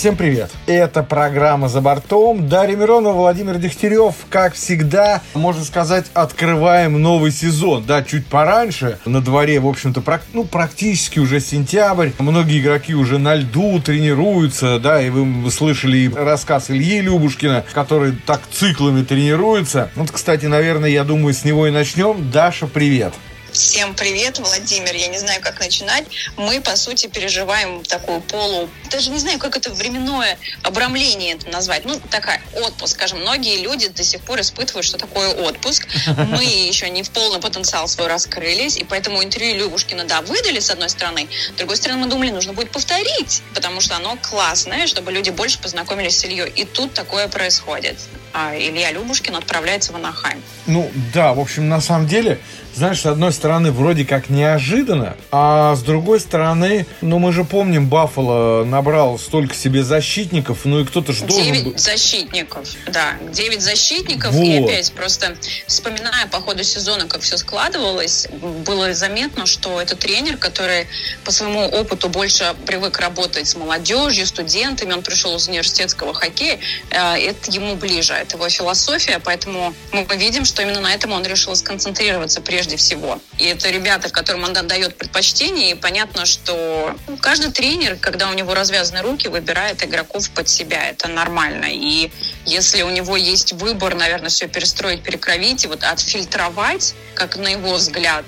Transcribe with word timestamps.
Всем 0.00 0.16
привет! 0.16 0.50
Это 0.66 1.02
программа 1.02 1.68
«За 1.68 1.82
бортом». 1.82 2.48
Дарья 2.48 2.74
Миронова, 2.74 3.12
Владимир 3.12 3.58
Дегтярев. 3.58 4.14
Как 4.30 4.54
всегда, 4.54 5.20
можно 5.34 5.62
сказать, 5.62 6.06
открываем 6.14 7.02
новый 7.02 7.30
сезон. 7.30 7.84
Да, 7.84 8.02
чуть 8.02 8.26
пораньше. 8.26 8.98
На 9.04 9.20
дворе, 9.20 9.60
в 9.60 9.66
общем-то, 9.66 10.02
ну, 10.32 10.44
практически 10.44 11.18
уже 11.18 11.38
сентябрь. 11.38 12.12
Многие 12.18 12.60
игроки 12.60 12.94
уже 12.94 13.18
на 13.18 13.34
льду 13.34 13.78
тренируются. 13.78 14.78
Да, 14.78 15.02
и 15.02 15.10
вы 15.10 15.50
слышали 15.50 16.10
рассказ 16.10 16.70
Ильи 16.70 17.02
Любушкина, 17.02 17.66
который 17.74 18.12
так 18.24 18.40
циклами 18.50 19.04
тренируется. 19.04 19.90
Вот, 19.96 20.10
кстати, 20.10 20.46
наверное, 20.46 20.88
я 20.88 21.04
думаю, 21.04 21.34
с 21.34 21.44
него 21.44 21.66
и 21.66 21.70
начнем. 21.70 22.30
Даша, 22.30 22.66
привет! 22.66 23.12
Всем 23.60 23.94
привет, 23.94 24.38
Владимир. 24.38 24.94
Я 24.94 25.08
не 25.08 25.18
знаю, 25.18 25.42
как 25.42 25.60
начинать. 25.60 26.04
Мы, 26.38 26.62
по 26.62 26.76
сути, 26.76 27.08
переживаем 27.08 27.84
такую 27.84 28.22
полу... 28.22 28.70
Даже 28.90 29.10
не 29.10 29.18
знаю, 29.18 29.38
как 29.38 29.54
это 29.54 29.70
временное 29.70 30.38
обрамление 30.62 31.34
это 31.34 31.46
назвать. 31.50 31.84
Ну, 31.84 32.00
такая 32.10 32.40
отпуск, 32.54 32.94
скажем. 32.94 33.20
Многие 33.20 33.58
люди 33.58 33.88
до 33.88 34.02
сих 34.02 34.22
пор 34.22 34.40
испытывают, 34.40 34.86
что 34.86 34.96
такое 34.96 35.28
отпуск. 35.28 35.86
Мы 36.16 36.42
еще 36.42 36.88
не 36.88 37.02
в 37.02 37.10
полный 37.10 37.38
потенциал 37.38 37.86
свой 37.86 38.08
раскрылись, 38.08 38.78
и 38.78 38.84
поэтому 38.84 39.22
интервью 39.22 39.58
Любушкина, 39.58 40.04
да, 40.04 40.22
выдали, 40.22 40.58
с 40.58 40.70
одной 40.70 40.88
стороны. 40.88 41.28
С 41.50 41.58
другой 41.58 41.76
стороны, 41.76 42.00
мы 42.00 42.08
думали, 42.08 42.30
нужно 42.30 42.54
будет 42.54 42.70
повторить, 42.70 43.42
потому 43.54 43.82
что 43.82 43.94
оно 43.94 44.16
классное, 44.16 44.86
чтобы 44.86 45.12
люди 45.12 45.28
больше 45.28 45.60
познакомились 45.60 46.18
с 46.18 46.24
Ильей. 46.24 46.48
И 46.48 46.64
тут 46.64 46.94
такое 46.94 47.28
происходит. 47.28 47.98
А 48.32 48.56
Илья 48.56 48.92
Любушкин 48.92 49.36
отправляется 49.36 49.92
в 49.92 49.96
Анахайм. 49.96 50.42
Ну, 50.66 50.90
да, 51.12 51.34
в 51.34 51.40
общем, 51.40 51.68
на 51.68 51.80
самом 51.80 52.06
деле, 52.06 52.40
знаешь, 52.74 53.00
с 53.00 53.06
одной 53.06 53.32
стороны, 53.32 53.72
вроде 53.72 54.04
как 54.04 54.30
неожиданно, 54.30 55.16
а 55.30 55.74
с 55.74 55.82
другой 55.82 56.20
стороны, 56.20 56.86
ну, 57.00 57.18
мы 57.18 57.32
же 57.32 57.44
помним, 57.44 57.88
Баффало 57.88 58.64
набрал 58.64 59.18
столько 59.18 59.54
себе 59.54 59.82
защитников, 59.82 60.64
ну, 60.64 60.80
и 60.80 60.84
кто-то 60.84 61.12
же 61.12 61.24
должен... 61.24 61.52
Девять 61.52 61.80
защитников, 61.80 62.68
да, 62.86 63.14
девять 63.32 63.62
защитников, 63.62 64.32
вот. 64.32 64.44
и 64.44 64.64
опять 64.64 64.92
просто 64.92 65.36
вспоминая 65.66 66.26
по 66.28 66.40
ходу 66.40 66.62
сезона, 66.62 67.06
как 67.06 67.22
все 67.22 67.36
складывалось, 67.36 68.28
было 68.64 68.94
заметно, 68.94 69.46
что 69.46 69.80
это 69.80 69.96
тренер, 69.96 70.36
который 70.36 70.86
по 71.24 71.32
своему 71.32 71.66
опыту 71.66 72.08
больше 72.08 72.54
привык 72.66 72.98
работать 73.00 73.48
с 73.48 73.56
молодежью, 73.56 74.26
студентами, 74.26 74.92
он 74.92 75.02
пришел 75.02 75.34
из 75.36 75.48
университетского 75.48 76.14
хоккея, 76.14 76.58
э, 76.90 77.16
это 77.16 77.50
ему 77.50 77.76
ближе 77.76 78.14
это 78.14 78.36
его 78.36 78.48
философия, 78.48 79.20
поэтому 79.22 79.74
мы 79.92 80.06
видим, 80.16 80.44
что 80.44 80.62
именно 80.62 80.80
на 80.80 80.94
этом 80.94 81.12
он 81.12 81.24
решил 81.24 81.54
сконцентрироваться 81.56 82.40
прежде 82.40 82.59
всего. 82.76 83.20
И 83.38 83.44
это 83.44 83.70
ребята, 83.70 84.10
которым 84.10 84.44
он 84.44 84.52
дает 84.52 84.96
предпочтение, 84.96 85.72
и 85.72 85.74
понятно, 85.74 86.26
что 86.26 86.94
каждый 87.20 87.52
тренер, 87.52 87.96
когда 87.96 88.30
у 88.30 88.34
него 88.34 88.54
развязаны 88.54 89.02
руки, 89.02 89.28
выбирает 89.28 89.82
игроков 89.84 90.30
под 90.30 90.48
себя. 90.48 90.88
Это 90.88 91.08
нормально. 91.08 91.66
И 91.70 92.10
если 92.46 92.82
у 92.82 92.90
него 92.90 93.16
есть 93.16 93.52
выбор, 93.52 93.94
наверное, 93.94 94.28
все 94.28 94.48
перестроить, 94.48 95.02
перекровить 95.02 95.64
и 95.64 95.66
вот 95.68 95.84
отфильтровать, 95.84 96.94
как 97.14 97.36
на 97.36 97.48
его 97.48 97.74
взгляд, 97.74 98.24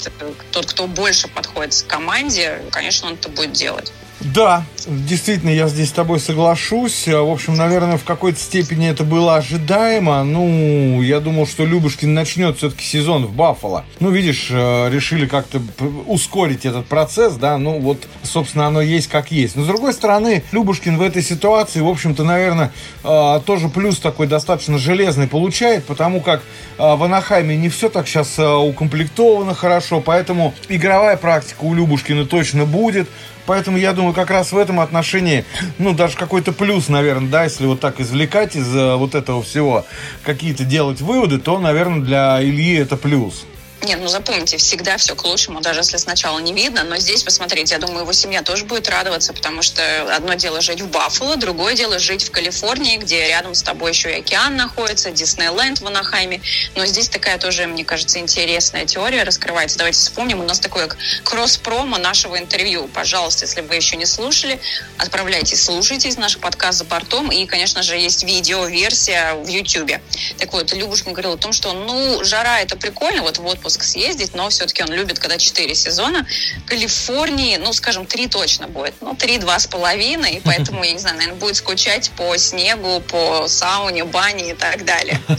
тот, 0.50 0.66
кто 0.66 0.86
больше 0.86 1.28
подходит 1.28 1.75
к 1.75 1.86
команде, 1.86 2.62
конечно, 2.70 3.08
он 3.08 3.14
это 3.14 3.28
будет 3.28 3.53
делать. 3.53 3.92
Да, 4.25 4.65
действительно, 4.87 5.51
я 5.51 5.69
здесь 5.69 5.89
с 5.89 5.92
тобой 5.92 6.20
соглашусь. 6.20 7.06
В 7.06 7.31
общем, 7.31 7.55
наверное, 7.55 7.97
в 7.97 8.05
какой-то 8.05 8.39
степени 8.39 8.89
это 8.89 9.05
было 9.05 9.37
ожидаемо. 9.37 10.23
Ну, 10.23 11.03
я 11.03 11.20
думал, 11.20 11.47
что 11.47 11.65
Любушкин 11.65 12.15
начнет 12.15 12.59
все-таки 12.59 12.84
сезон 12.84 13.27
в 13.27 13.33
Баффало. 13.33 13.84
Ну, 14.00 14.11
видишь, 14.11 14.48
э, 14.50 14.91
решили 14.91 15.27
как-то 15.27 15.61
ускорить 16.06 16.65
этот 16.65 16.87
процесс, 16.87 17.34
да, 17.34 17.59
ну, 17.59 17.81
вот, 17.81 18.06
собственно, 18.23 18.67
оно 18.67 18.81
есть 18.81 19.09
как 19.09 19.33
есть. 19.33 19.56
Но, 19.56 19.65
с 19.65 19.67
другой 19.67 19.93
стороны, 19.93 20.45
Любушкин 20.53 20.98
в 20.98 21.03
этой 21.03 21.23
ситуации, 21.23 21.81
в 21.81 21.89
общем-то, 21.89 22.23
наверное, 22.23 22.73
э, 23.03 23.41
тоже 23.45 23.69
плюс 23.69 23.98
такой 23.98 24.28
достаточно 24.28 24.78
железный 24.78 25.27
получает, 25.27 25.84
потому 25.84 26.20
как 26.20 26.43
э, 26.78 26.95
в 26.95 27.03
Анахайме 27.03 27.56
не 27.56 27.69
все 27.69 27.89
так 27.89 28.06
сейчас 28.06 28.39
укомплектовано 28.39 29.54
хорошо, 29.54 30.00
поэтому 30.00 30.54
игровая 30.69 31.16
практика 31.16 31.65
у 31.65 31.75
Любушкина 31.75 32.25
точно 32.25 32.66
будет. 32.66 33.09
Поэтому 33.47 33.76
я 33.76 33.92
думаю, 33.92 34.14
как 34.14 34.30
раз 34.30 34.53
в 34.53 34.58
этом 34.58 34.80
отношении, 34.80 35.44
ну, 35.78 35.92
даже 35.92 36.16
какой-то 36.16 36.53
плюс, 36.53 36.88
наверное, 36.88 37.30
да, 37.30 37.44
если 37.44 37.66
вот 37.66 37.80
так 37.80 38.00
извлекать 38.00 38.56
из 38.56 38.75
э, 38.75 38.97
вот 38.97 39.14
этого 39.14 39.42
всего 39.42 39.84
какие-то 40.22 40.64
делать 40.64 41.00
выводы, 41.00 41.38
то, 41.38 41.58
наверное, 41.58 42.00
для 42.00 42.42
Ильи 42.42 42.76
это 42.76 42.97
плюс. 42.97 43.44
Нет, 43.84 43.98
ну 44.00 44.06
запомните, 44.06 44.59
всегда 44.59 44.97
все 44.97 45.16
к 45.16 45.25
лучшему, 45.25 45.60
даже 45.60 45.81
если 45.81 45.97
сначала 45.97 46.38
не 46.38 46.53
видно. 46.53 46.84
Но 46.84 46.98
здесь, 46.98 47.25
посмотрите, 47.25 47.75
я 47.75 47.81
думаю, 47.81 48.03
его 48.03 48.12
семья 48.12 48.43
тоже 48.43 48.65
будет 48.65 48.88
радоваться, 48.88 49.32
потому 49.32 49.62
что 49.62 49.82
одно 50.15 50.34
дело 50.34 50.60
жить 50.60 50.81
в 50.81 50.88
Баффало, 50.88 51.37
другое 51.37 51.75
дело 51.75 51.98
жить 51.98 52.22
в 52.22 52.31
Калифорнии, 52.31 52.97
где 52.98 53.26
рядом 53.26 53.56
с 53.56 53.62
тобой 53.62 53.91
еще 53.91 54.12
и 54.12 54.21
океан 54.21 54.56
находится, 54.56 55.10
Диснейленд 55.10 55.81
в 55.81 55.87
Анахайме. 55.88 56.41
Но 56.76 56.87
здесь 56.87 57.09
такая 57.09 57.38
тоже, 57.38 57.66
мне 57.66 57.84
кажется, 57.84 58.21
интересная 58.21 58.87
теория 58.87 59.25
раскрывается. 59.25 59.78
Давайте 59.78 59.98
вспомним, 59.98 60.38
у 60.38 60.44
нас 60.44 60.60
такое 60.60 60.88
кросс-промо 61.25 61.98
нашего 61.98 62.38
интервью. 62.38 62.88
Пожалуйста, 62.94 63.47
если 63.47 63.62
вы 63.62 63.75
еще 63.75 63.97
не 63.97 64.06
слушали, 64.06 64.60
отправляйтесь, 64.98 65.65
слушайте 65.65 66.12
наш 66.19 66.38
подкаст 66.38 66.78
«За 66.78 66.84
бортом». 66.84 67.32
И, 67.32 67.47
конечно 67.47 67.82
же, 67.82 67.97
есть 67.97 68.22
видео-версия 68.22 69.34
в 69.34 69.48
YouTube. 69.48 70.00
Так 70.38 70.53
вот, 70.53 70.72
Любушкин 70.72 71.15
говорил 71.15 71.32
о 71.32 71.37
том, 71.37 71.53
что, 71.53 71.72
ну, 71.72 72.22
жара 72.22 72.60
это 72.60 72.76
прикольно, 72.76 73.22
вот 73.22 73.38
в 73.38 73.47
отпуск 73.47 73.72
отпуск 73.72 73.84
съездить, 73.84 74.34
но 74.34 74.49
все-таки 74.49 74.83
он 74.83 74.91
любит, 74.93 75.19
когда 75.19 75.38
четыре 75.38 75.75
сезона. 75.75 76.27
Калифорнии, 76.66 77.56
ну, 77.56 77.72
скажем, 77.72 78.06
три 78.06 78.28
точно 78.28 78.69
будет. 78.69 78.94
Ну, 79.00 79.15
три, 79.15 79.38
два 79.38 79.59
с 79.59 79.66
половиной, 79.66 80.34
и 80.34 80.41
поэтому, 80.44 80.84
я 80.84 80.93
не 80.93 80.99
знаю, 80.99 81.16
наверное, 81.16 81.38
будет 81.38 81.56
скучать 81.56 82.10
по 82.16 82.37
снегу, 82.37 83.00
по 83.00 83.49
сауне, 83.49 84.05
бане 84.05 84.50
и 84.50 84.55
так 84.55 84.84
далее. 84.84 85.21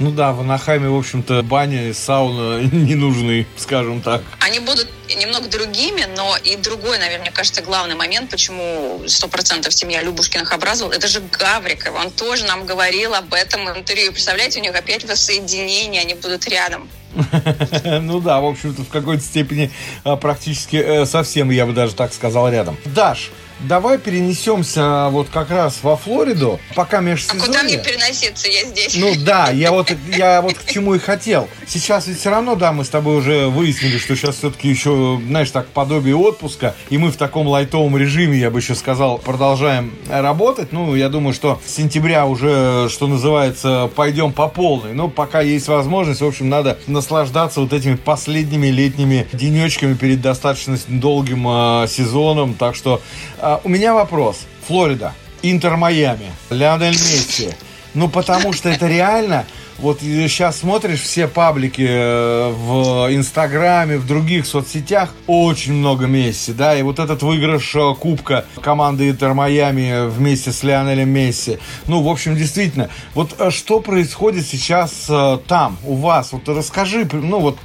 Ну 0.00 0.10
да, 0.10 0.32
в 0.32 0.40
Анахайме, 0.40 0.88
в 0.88 0.96
общем-то, 0.96 1.42
баня 1.42 1.90
и 1.90 1.92
сауна 1.92 2.62
не 2.72 2.94
нужны, 2.94 3.46
скажем 3.58 4.00
так. 4.00 4.22
Они 4.40 4.58
будут 4.58 4.88
немного 5.14 5.46
другими, 5.48 6.06
но 6.16 6.38
и 6.42 6.56
другой, 6.56 6.96
наверное, 6.96 7.20
мне 7.20 7.30
кажется, 7.30 7.60
главный 7.60 7.96
момент, 7.96 8.30
почему 8.30 9.02
сто 9.06 9.28
процентов 9.28 9.74
семья 9.74 10.02
Любушкиных 10.02 10.54
образовала, 10.54 10.94
это 10.94 11.06
же 11.06 11.20
Гавриков. 11.20 11.94
Он 11.94 12.10
тоже 12.10 12.46
нам 12.46 12.64
говорил 12.64 13.14
об 13.14 13.34
этом 13.34 13.68
интервью. 13.68 14.12
Представляете, 14.12 14.60
у 14.60 14.62
них 14.62 14.74
опять 14.74 15.04
воссоединение, 15.04 16.00
они 16.00 16.14
будут 16.14 16.48
рядом. 16.48 16.88
Ну 18.02 18.20
да, 18.20 18.40
в 18.40 18.46
общем-то, 18.46 18.82
в 18.82 18.88
какой-то 18.88 19.22
степени 19.22 19.70
а, 20.04 20.16
практически 20.16 20.76
э, 20.76 21.06
совсем, 21.06 21.50
я 21.50 21.66
бы 21.66 21.72
даже 21.72 21.94
так 21.94 22.12
сказал, 22.12 22.50
рядом. 22.50 22.76
Даш, 22.84 23.30
Давай 23.68 23.98
перенесемся 23.98 25.08
вот 25.10 25.28
как 25.28 25.50
раз 25.50 25.78
во 25.82 25.96
Флориду, 25.96 26.58
пока 26.74 27.00
межсезонье. 27.00 27.42
А 27.42 27.46
куда 27.46 27.62
мне 27.62 27.78
переноситься? 27.78 28.48
Я 28.48 28.64
здесь. 28.64 28.96
Ну 28.96 29.14
да, 29.24 29.50
я 29.50 29.70
вот, 29.70 29.92
я 30.16 30.40
вот 30.40 30.54
к 30.54 30.64
чему 30.66 30.94
и 30.94 30.98
хотел. 30.98 31.48
Сейчас 31.66 32.06
ведь 32.06 32.18
все 32.18 32.30
равно, 32.30 32.54
да, 32.54 32.72
мы 32.72 32.84
с 32.84 32.88
тобой 32.88 33.16
уже 33.16 33.48
выяснили, 33.48 33.98
что 33.98 34.16
сейчас 34.16 34.36
все-таки 34.36 34.68
еще, 34.68 35.20
знаешь, 35.26 35.50
так 35.50 35.68
подобие 35.68 36.16
отпуска, 36.16 36.74
и 36.88 36.98
мы 36.98 37.10
в 37.10 37.16
таком 37.16 37.46
лайтовом 37.46 37.96
режиме, 37.96 38.38
я 38.38 38.50
бы 38.50 38.60
еще 38.60 38.74
сказал, 38.74 39.18
продолжаем 39.18 39.92
работать. 40.08 40.72
Ну, 40.72 40.94
я 40.94 41.08
думаю, 41.08 41.34
что 41.34 41.60
с 41.64 41.74
сентября 41.74 42.26
уже, 42.26 42.88
что 42.88 43.06
называется, 43.06 43.90
пойдем 43.94 44.32
по 44.32 44.48
полной. 44.48 44.94
Но 44.94 45.08
пока 45.08 45.40
есть 45.40 45.68
возможность, 45.68 46.20
в 46.20 46.26
общем, 46.26 46.48
надо 46.48 46.78
наслаждаться 46.86 47.60
вот 47.60 47.72
этими 47.72 47.96
последними 47.96 48.68
летними 48.68 49.26
денечками 49.32 49.94
перед 49.94 50.20
достаточно 50.20 50.78
долгим 50.88 51.46
э, 51.48 51.86
сезоном. 51.88 52.54
Так 52.54 52.74
что 52.74 53.00
э, 53.38 53.49
а, 53.50 53.60
у 53.64 53.68
меня 53.68 53.94
вопрос. 53.94 54.46
Флорида, 54.68 55.12
Интер 55.42 55.76
Майами, 55.76 56.32
Леонель 56.50 56.92
Месси. 56.92 57.48
Ну, 57.94 58.08
потому 58.08 58.52
что 58.52 58.68
это 58.68 58.86
реально 58.86 59.46
вот 59.80 60.00
сейчас 60.02 60.58
смотришь 60.58 61.00
все 61.00 61.26
паблики 61.26 61.86
э, 61.88 62.52
в 62.52 63.08
Инстаграме, 63.14 63.96
в 63.96 64.06
других 64.06 64.44
соцсетях, 64.44 65.14
очень 65.26 65.72
много 65.72 66.06
Месси, 66.06 66.52
да, 66.52 66.76
и 66.76 66.82
вот 66.82 66.98
этот 66.98 67.22
выигрыш 67.22 67.74
э, 67.74 67.94
Кубка 67.98 68.44
команды 68.60 69.08
Интер 69.08 69.32
Майами 69.32 70.06
вместе 70.10 70.52
с 70.52 70.62
Лионелем 70.62 71.08
Месси. 71.08 71.58
Ну, 71.86 72.02
в 72.02 72.08
общем, 72.10 72.36
действительно, 72.36 72.90
вот 73.14 73.34
э, 73.38 73.50
что 73.50 73.80
происходит 73.80 74.46
сейчас 74.46 75.10
там, 75.46 75.78
у 75.84 75.94
вас? 75.94 76.32
Вот 76.32 76.46
расскажи, 76.50 77.08
ну, 77.10 77.40
вот 77.40 77.56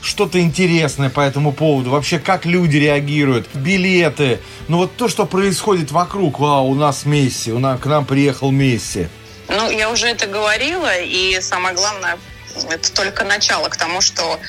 что-то 0.00 0.40
интересное 0.40 1.10
по 1.10 1.20
этому 1.20 1.52
поводу. 1.52 1.90
Вообще, 1.90 2.18
как 2.18 2.44
люди 2.44 2.76
реагируют, 2.76 3.46
билеты, 3.54 4.40
ну, 4.66 4.78
вот 4.78 4.96
то, 4.96 5.08
что 5.08 5.26
происходит 5.26 5.92
вокруг. 5.92 6.40
Вау, 6.40 6.66
у 6.66 6.74
нас 6.74 7.06
Месси, 7.06 7.52
у 7.52 7.60
нас, 7.60 7.78
к 7.78 7.86
нам 7.86 8.04
приехал 8.04 8.50
Месси. 8.50 9.06
Ну, 9.52 9.70
я 9.70 9.90
уже 9.90 10.08
это 10.08 10.26
говорила, 10.26 10.98
и 10.98 11.40
самое 11.40 11.74
главное, 11.74 12.18
это 12.70 12.92
только 12.92 13.24
начало 13.24 13.68
к 13.68 13.76
тому, 13.76 14.00
что 14.00 14.40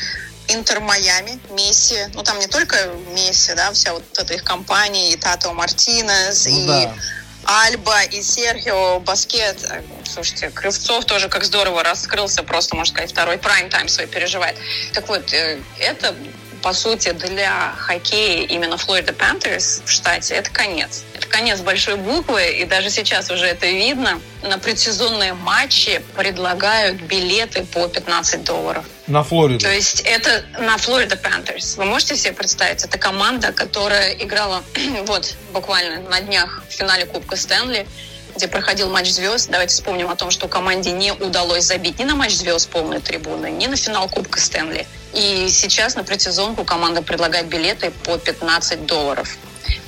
Интер 0.48 0.80
Майами, 0.80 1.40
Месси, 1.52 2.08
ну 2.14 2.24
там 2.24 2.40
не 2.40 2.48
только 2.48 2.76
Месси, 3.14 3.54
да, 3.54 3.72
вся 3.72 3.94
вот 3.94 4.04
эта 4.18 4.34
их 4.34 4.44
компания, 4.44 5.12
и 5.12 5.16
Тато 5.16 5.52
Мартинес, 5.54 6.46
ну, 6.48 6.64
и 6.64 6.68
да. 6.68 6.94
Альба, 7.46 8.04
и 8.04 8.22
Серхио 8.22 9.00
Баскет. 9.00 9.58
Слушайте, 10.12 10.50
Кривцов 10.50 11.06
тоже 11.06 11.30
как 11.30 11.44
здорово 11.44 11.84
раскрылся, 11.84 12.44
просто, 12.44 12.76
можно 12.76 12.94
сказать, 12.94 13.12
второй 13.12 13.38
прайм-тайм 13.38 13.88
свой 13.88 14.08
переживает. 14.08 14.56
Так 14.94 15.08
вот, 15.08 15.34
э, 15.34 15.60
это 15.80 16.16
по 16.62 16.72
сути, 16.72 17.12
для 17.12 17.74
хоккея 17.78 18.48
именно 18.48 18.78
Флорида 18.78 19.12
Пантерс 19.12 19.82
в 19.86 19.92
штате 19.92 20.36
это 20.36 20.50
конец. 20.50 21.04
Конец 21.34 21.62
большой 21.62 21.96
буквы, 21.96 22.60
и 22.60 22.64
даже 22.64 22.92
сейчас 22.92 23.32
уже 23.32 23.48
это 23.48 23.66
видно. 23.66 24.22
На 24.44 24.60
предсезонные 24.60 25.34
матчи 25.34 26.00
предлагают 26.16 27.02
билеты 27.02 27.64
по 27.66 27.88
15 27.88 28.44
долларов. 28.44 28.86
На 29.08 29.24
Флориду. 29.24 29.58
То 29.58 29.74
есть 29.74 30.02
это 30.02 30.44
на 30.60 30.78
Флорида 30.78 31.16
Panthers. 31.16 31.76
Вы 31.78 31.86
можете 31.86 32.16
себе 32.18 32.34
представить? 32.34 32.84
Это 32.84 33.00
команда, 33.00 33.52
которая 33.52 34.14
играла 34.14 34.64
вот 35.08 35.36
буквально 35.52 36.08
на 36.08 36.22
днях 36.22 36.64
в 36.70 36.72
финале 36.72 37.08
Кубка 37.08 37.36
Стэнли 37.36 37.88
где 38.36 38.48
проходил 38.48 38.90
матч 38.90 39.10
звезд. 39.10 39.50
Давайте 39.52 39.76
вспомним 39.76 40.10
о 40.10 40.16
том, 40.16 40.32
что 40.32 40.48
команде 40.48 40.92
не 40.92 41.12
удалось 41.14 41.66
забить 41.66 42.00
ни 42.00 42.04
на 42.04 42.16
матч 42.16 42.34
звезд 42.34 42.68
полные 42.70 43.00
трибуны, 43.00 43.52
ни 43.52 43.68
на 43.68 43.76
финал 43.76 44.10
Кубка 44.10 44.40
Стэнли. 44.40 44.88
И 45.14 45.50
сейчас 45.50 45.96
на 45.96 46.04
предсезонку 46.04 46.64
команда 46.64 47.04
предлагает 47.04 47.46
билеты 47.46 47.92
по 48.04 48.18
15 48.18 48.88
долларов. 48.88 49.38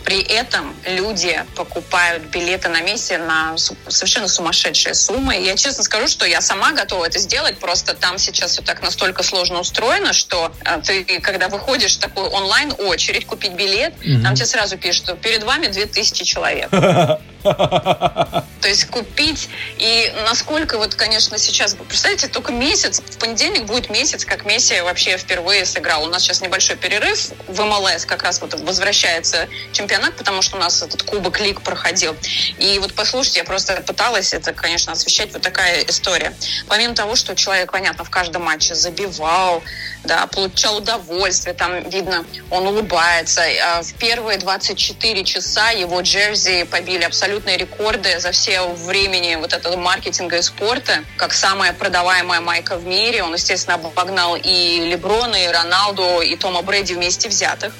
При 0.06 0.22
этом 0.22 0.75
люди 0.86 1.44
покупают 1.56 2.25
билеты 2.25 2.69
на 2.69 2.81
месте 2.81 3.18
на 3.18 3.56
совершенно 3.57 4.28
сумасшедшие 4.28 4.94
суммы. 4.94 5.36
Я 5.36 5.56
честно 5.56 5.84
скажу, 5.84 6.07
что 6.07 6.28
я 6.28 6.42
сама 6.42 6.74
готова 6.74 7.06
это 7.06 7.18
сделать, 7.18 7.57
просто 7.57 7.96
там 7.96 8.19
сейчас 8.19 8.52
все 8.52 8.62
так 8.62 8.84
настолько 8.84 9.24
сложно 9.24 9.60
устроено, 9.60 10.13
что 10.13 10.52
э, 10.63 10.80
ты, 10.84 11.19
когда 11.22 11.48
выходишь 11.48 11.96
в 11.96 12.00
такую 12.00 12.28
онлайн-очередь 12.28 13.25
купить 13.25 13.54
билет, 13.54 13.96
mm 14.02 14.22
там 14.25 14.34
тебе 14.34 14.46
сразу 14.46 14.78
пишут, 14.78 15.06
что 15.06 15.16
перед 15.16 15.44
вами 15.44 15.68
2000 15.68 16.24
человек. 16.24 16.69
То 17.46 18.69
есть 18.69 18.86
купить 18.86 19.50
и 19.78 20.12
насколько 20.24 20.80
вот, 20.80 20.96
конечно, 20.96 21.38
сейчас, 21.38 21.75
представляете, 21.88 22.28
только 22.28 22.51
месяц, 22.51 23.00
в 23.00 23.18
понедельник 23.19 23.66
будет 23.66 23.92
месяц, 23.92 24.25
как 24.25 24.46
Месси 24.46 24.81
вообще 24.81 25.18
впервые 25.18 25.66
сыграл. 25.66 26.04
У 26.06 26.08
нас 26.08 26.24
сейчас 26.24 26.42
небольшой 26.42 26.75
перерыв 26.75 27.30
в 27.48 27.62
МЛС, 27.62 28.06
как 28.06 28.24
раз 28.24 28.42
вот 28.42 28.60
возвращается 28.60 29.48
чемпионат, 29.72 29.94
потому 30.18 30.42
что 30.42 30.57
у 30.57 30.59
нас 30.59 30.81
этот 30.81 31.03
Кубок 31.03 31.39
Лиг 31.39 31.62
проходил. 31.62 32.15
И 32.57 32.80
вот 32.80 32.94
послушайте, 32.94 33.39
я 33.39 33.45
просто 33.45 33.81
пыталась 33.86 34.33
это, 34.33 34.53
конечно, 34.53 34.94
освещать, 34.94 35.33
вот 35.33 35.42
такая 35.42 35.83
история. 35.83 36.36
Помимо 36.68 36.95
того, 36.95 37.15
что 37.15 37.36
человек, 37.36 37.71
понятно, 37.71 38.03
в 38.03 38.09
каждом 38.09 38.44
матче 38.44 38.75
забивал, 38.75 39.63
да, 40.03 40.27
получал 40.27 40.77
удовольствие, 40.77 41.53
там 41.53 41.89
видно, 41.89 42.25
он 42.50 42.68
улыбается. 42.68 43.42
А 43.63 43.81
в 43.81 43.94
первые 43.95 44.38
24 44.38 45.24
часа 45.24 45.71
его 45.71 46.01
джерси 46.01 46.65
побили 46.65 47.03
абсолютные 47.03 47.57
рекорды 47.57 48.19
за 48.19 48.31
все 48.31 48.62
времени 48.68 49.36
вот 49.36 49.53
этого 49.53 49.75
маркетинга 49.77 50.38
и 50.38 50.41
спорта, 50.41 51.03
как 51.18 51.33
самая 51.33 51.74
продаваемая 51.74 52.41
майка 52.41 52.77
в 52.77 52.86
мире. 52.86 53.24
Он, 53.24 53.33
естественно, 53.33 53.75
обогнал 53.75 54.36
и 54.36 54.86
Леброна, 54.86 55.36
и 55.36 55.48
Роналду, 55.48 56.21
и 56.21 56.36
Тома 56.36 56.62
Брэди 56.62 56.94
вместе 56.94 57.30
взятых. 57.30 57.74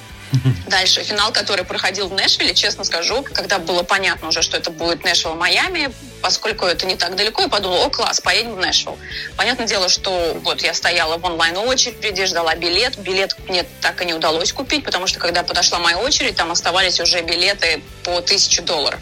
Дальше 0.68 1.04
финал, 1.04 1.31
который 1.31 1.66
проходил 1.66 2.07
в 2.07 2.13
Нэшвилле, 2.13 2.54
честно 2.54 2.83
скажу, 2.83 3.24
когда 3.33 3.60
было 3.60 3.83
понятно 3.83 4.30
уже, 4.30 4.42
что 4.42 4.57
это 4.57 4.72
будет 4.72 5.04
Нэшвилл 5.04 5.36
Майами, 5.36 5.92
поскольку 6.25 6.66
это 6.66 6.88
не 6.88 6.95
так 6.95 7.16
далеко, 7.16 7.44
я 7.44 7.50
подумала, 7.50 7.86
о, 7.86 7.89
класс, 7.92 8.19
поедем 8.19 8.56
в 8.56 8.57
Нэшвилл. 8.57 8.98
Понятное 9.38 9.68
дело, 9.68 9.89
что 9.89 10.36
вот 10.42 10.63
я 10.63 10.74
стояла 10.74 11.19
в 11.19 11.24
онлайн-очереди, 11.24 12.25
ждала 12.25 12.56
билет. 12.56 12.98
Билет 12.98 13.38
мне 13.48 13.63
так 13.80 14.01
и 14.01 14.06
не 14.06 14.16
удалось 14.16 14.51
купить, 14.51 14.83
потому 14.83 15.06
что 15.06 15.19
когда 15.19 15.44
подошла 15.44 15.77
моя 15.77 16.00
очередь, 16.00 16.36
там 16.36 16.51
оставались 16.51 17.00
уже 17.00 17.22
билеты 17.22 17.80
по 18.04 18.22
тысяче 18.22 18.63
долларов. 18.63 19.00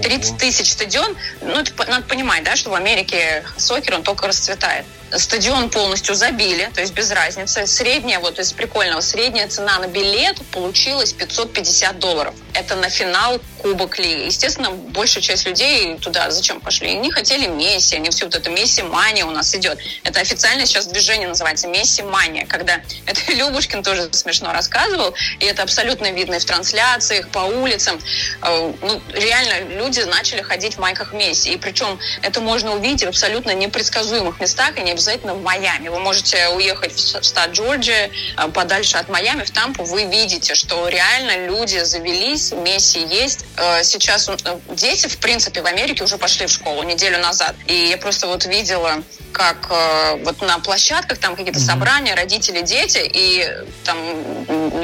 30 0.00 0.38
тысяч 0.38 0.72
стадион, 0.72 1.14
ну, 1.42 1.58
это 1.58 1.72
надо 1.90 2.06
понимать, 2.06 2.42
да, 2.42 2.56
что 2.56 2.70
в 2.70 2.74
Америке 2.74 3.44
сокер, 3.58 3.96
он 3.96 4.02
только 4.02 4.26
расцветает 4.26 4.86
стадион 5.18 5.70
полностью 5.70 6.14
забили, 6.14 6.70
то 6.74 6.80
есть 6.80 6.94
без 6.94 7.10
разницы. 7.10 7.66
Средняя, 7.66 8.20
вот 8.20 8.38
из 8.38 8.52
прикольного, 8.52 9.00
средняя 9.00 9.48
цена 9.48 9.78
на 9.78 9.86
билет 9.86 10.38
получилась 10.50 11.12
550 11.12 11.98
долларов. 11.98 12.34
Это 12.54 12.76
на 12.76 12.88
финал 12.88 13.40
Кубок 13.58 13.98
Лиги. 13.98 14.26
Естественно, 14.26 14.70
большая 14.70 15.22
часть 15.22 15.46
людей 15.46 15.96
туда 15.98 16.30
зачем 16.30 16.60
пошли? 16.62 16.90
Они 16.90 17.10
хотели 17.10 17.46
Месси, 17.46 17.96
они 17.96 18.10
все 18.10 18.24
вот 18.24 18.34
это 18.34 18.50
Месси-мания 18.50 19.24
у 19.24 19.30
нас 19.30 19.54
идет. 19.54 19.78
Это 20.04 20.20
официально 20.20 20.66
сейчас 20.66 20.86
движение 20.86 21.28
называется 21.28 21.68
Месси-мания, 21.68 22.46
когда 22.46 22.80
это 23.06 23.20
Любушкин 23.32 23.82
тоже 23.82 24.08
смешно 24.12 24.52
рассказывал, 24.52 25.14
и 25.40 25.44
это 25.44 25.62
абсолютно 25.62 26.10
видно 26.12 26.34
и 26.34 26.38
в 26.38 26.44
трансляциях, 26.44 27.28
по 27.28 27.40
улицам. 27.40 27.98
Э, 28.42 28.72
ну, 28.80 29.00
реально 29.12 29.76
люди 29.76 30.00
начали 30.00 30.42
ходить 30.42 30.74
в 30.74 30.78
майках 30.78 31.12
Месси. 31.12 31.52
И 31.52 31.56
причем 31.56 31.98
это 32.22 32.40
можно 32.40 32.74
увидеть 32.74 33.04
в 33.04 33.08
абсолютно 33.08 33.52
непредсказуемых 33.52 34.40
местах, 34.40 34.78
и 34.78 34.82
не 34.82 34.92
обязательно 34.92 35.34
в 35.34 35.42
Майами. 35.42 35.88
Вы 35.88 35.98
можете 35.98 36.48
уехать 36.48 36.92
в 36.92 37.22
штат 37.22 37.52
Джорджия, 37.52 38.10
э, 38.36 38.48
подальше 38.48 38.96
от 38.96 39.08
Майами, 39.08 39.44
в 39.44 39.50
Тампу, 39.50 39.84
вы 39.84 40.04
видите, 40.04 40.54
что 40.54 40.88
реально 40.88 41.46
люди 41.46 41.78
завелись, 41.78 42.52
Месси 42.52 43.00
есть. 43.00 43.44
Э, 43.56 43.82
сейчас 43.84 44.30
дети, 44.70 45.08
в 45.08 45.18
принципе, 45.18 45.62
в 45.62 45.66
Америке 45.66 46.04
уже 46.04 46.18
пошли 46.18 46.46
в 46.46 46.51
школу 46.52 46.82
неделю 46.82 47.18
назад. 47.18 47.54
И 47.66 47.88
я 47.88 47.96
просто 47.96 48.26
вот 48.26 48.44
видела 48.46 49.02
как 49.32 49.68
э, 49.70 50.16
вот 50.24 50.40
на 50.42 50.58
площадках 50.58 51.18
там 51.18 51.34
какие-то 51.34 51.58
mm-hmm. 51.58 51.66
собрания, 51.66 52.14
родители, 52.14 52.60
дети, 52.60 53.00
и 53.02 53.48
там, 53.84 53.96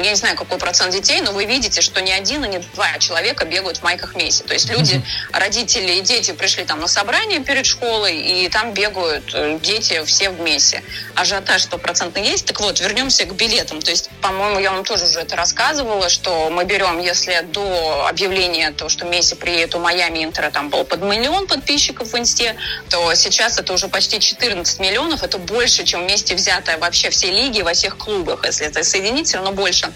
я 0.01 0.09
не 0.09 0.15
знаю, 0.15 0.35
какой 0.35 0.57
процент 0.57 0.91
детей, 0.91 1.21
но 1.21 1.31
вы 1.31 1.45
видите, 1.45 1.81
что 1.81 2.01
не 2.01 2.11
один 2.11 2.43
и 2.43 2.47
не 2.49 2.57
два 2.57 2.97
человека 2.97 3.45
бегают 3.45 3.77
в 3.77 3.83
майках 3.83 4.15
Месси. 4.15 4.43
То 4.43 4.53
есть 4.53 4.69
люди, 4.69 4.95
mm-hmm. 4.95 5.39
родители 5.39 5.93
и 5.93 6.01
дети 6.01 6.31
пришли 6.31 6.65
там 6.65 6.79
на 6.79 6.87
собрание 6.87 7.39
перед 7.39 7.65
школой, 7.65 8.17
и 8.17 8.49
там 8.49 8.73
бегают 8.73 9.31
э, 9.33 9.59
дети 9.61 10.03
все 10.05 10.29
вместе. 10.29 10.83
Ажиотаж 11.15 11.63
стопроцентно 11.63 12.19
есть. 12.19 12.45
Так 12.45 12.59
вот, 12.59 12.79
вернемся 12.79 13.25
к 13.25 13.33
билетам. 13.35 13.81
То 13.81 13.91
есть, 13.91 14.09
по-моему, 14.21 14.59
я 14.59 14.71
вам 14.71 14.83
тоже 14.83 15.05
уже 15.05 15.19
это 15.19 15.35
рассказывала, 15.35 16.09
что 16.09 16.49
мы 16.49 16.65
берем, 16.65 16.99
если 16.99 17.41
до 17.41 18.07
объявления 18.07 18.71
то, 18.71 18.89
что 18.89 19.05
Месси 19.05 19.35
приедет 19.35 19.75
у 19.75 19.79
Майами 19.79 20.23
Интера, 20.23 20.49
там 20.49 20.69
был 20.69 20.83
под 20.83 21.01
миллион 21.01 21.47
подписчиков 21.49 22.13
в 22.13 22.17
Инсте, 22.17 22.55
то 22.89 23.13
сейчас 23.15 23.57
это 23.57 23.73
уже 23.73 23.87
почти 23.87 24.19
4 24.19 24.49
14 24.49 24.79
миллионов. 24.79 25.23
Это 25.23 25.37
больше, 25.37 25.83
чем 25.83 26.03
вместе 26.03 26.35
взятая 26.35 26.77
вообще 26.77 27.09
все 27.09 27.31
лиги 27.31 27.61
во 27.61 27.73
всех 27.73 27.97
клубах. 27.97 28.45
Если 28.45 28.65
это 28.65 28.83
соединить, 28.83 29.27
все 29.27 29.37
равно 29.37 29.51
больше. 29.51 29.91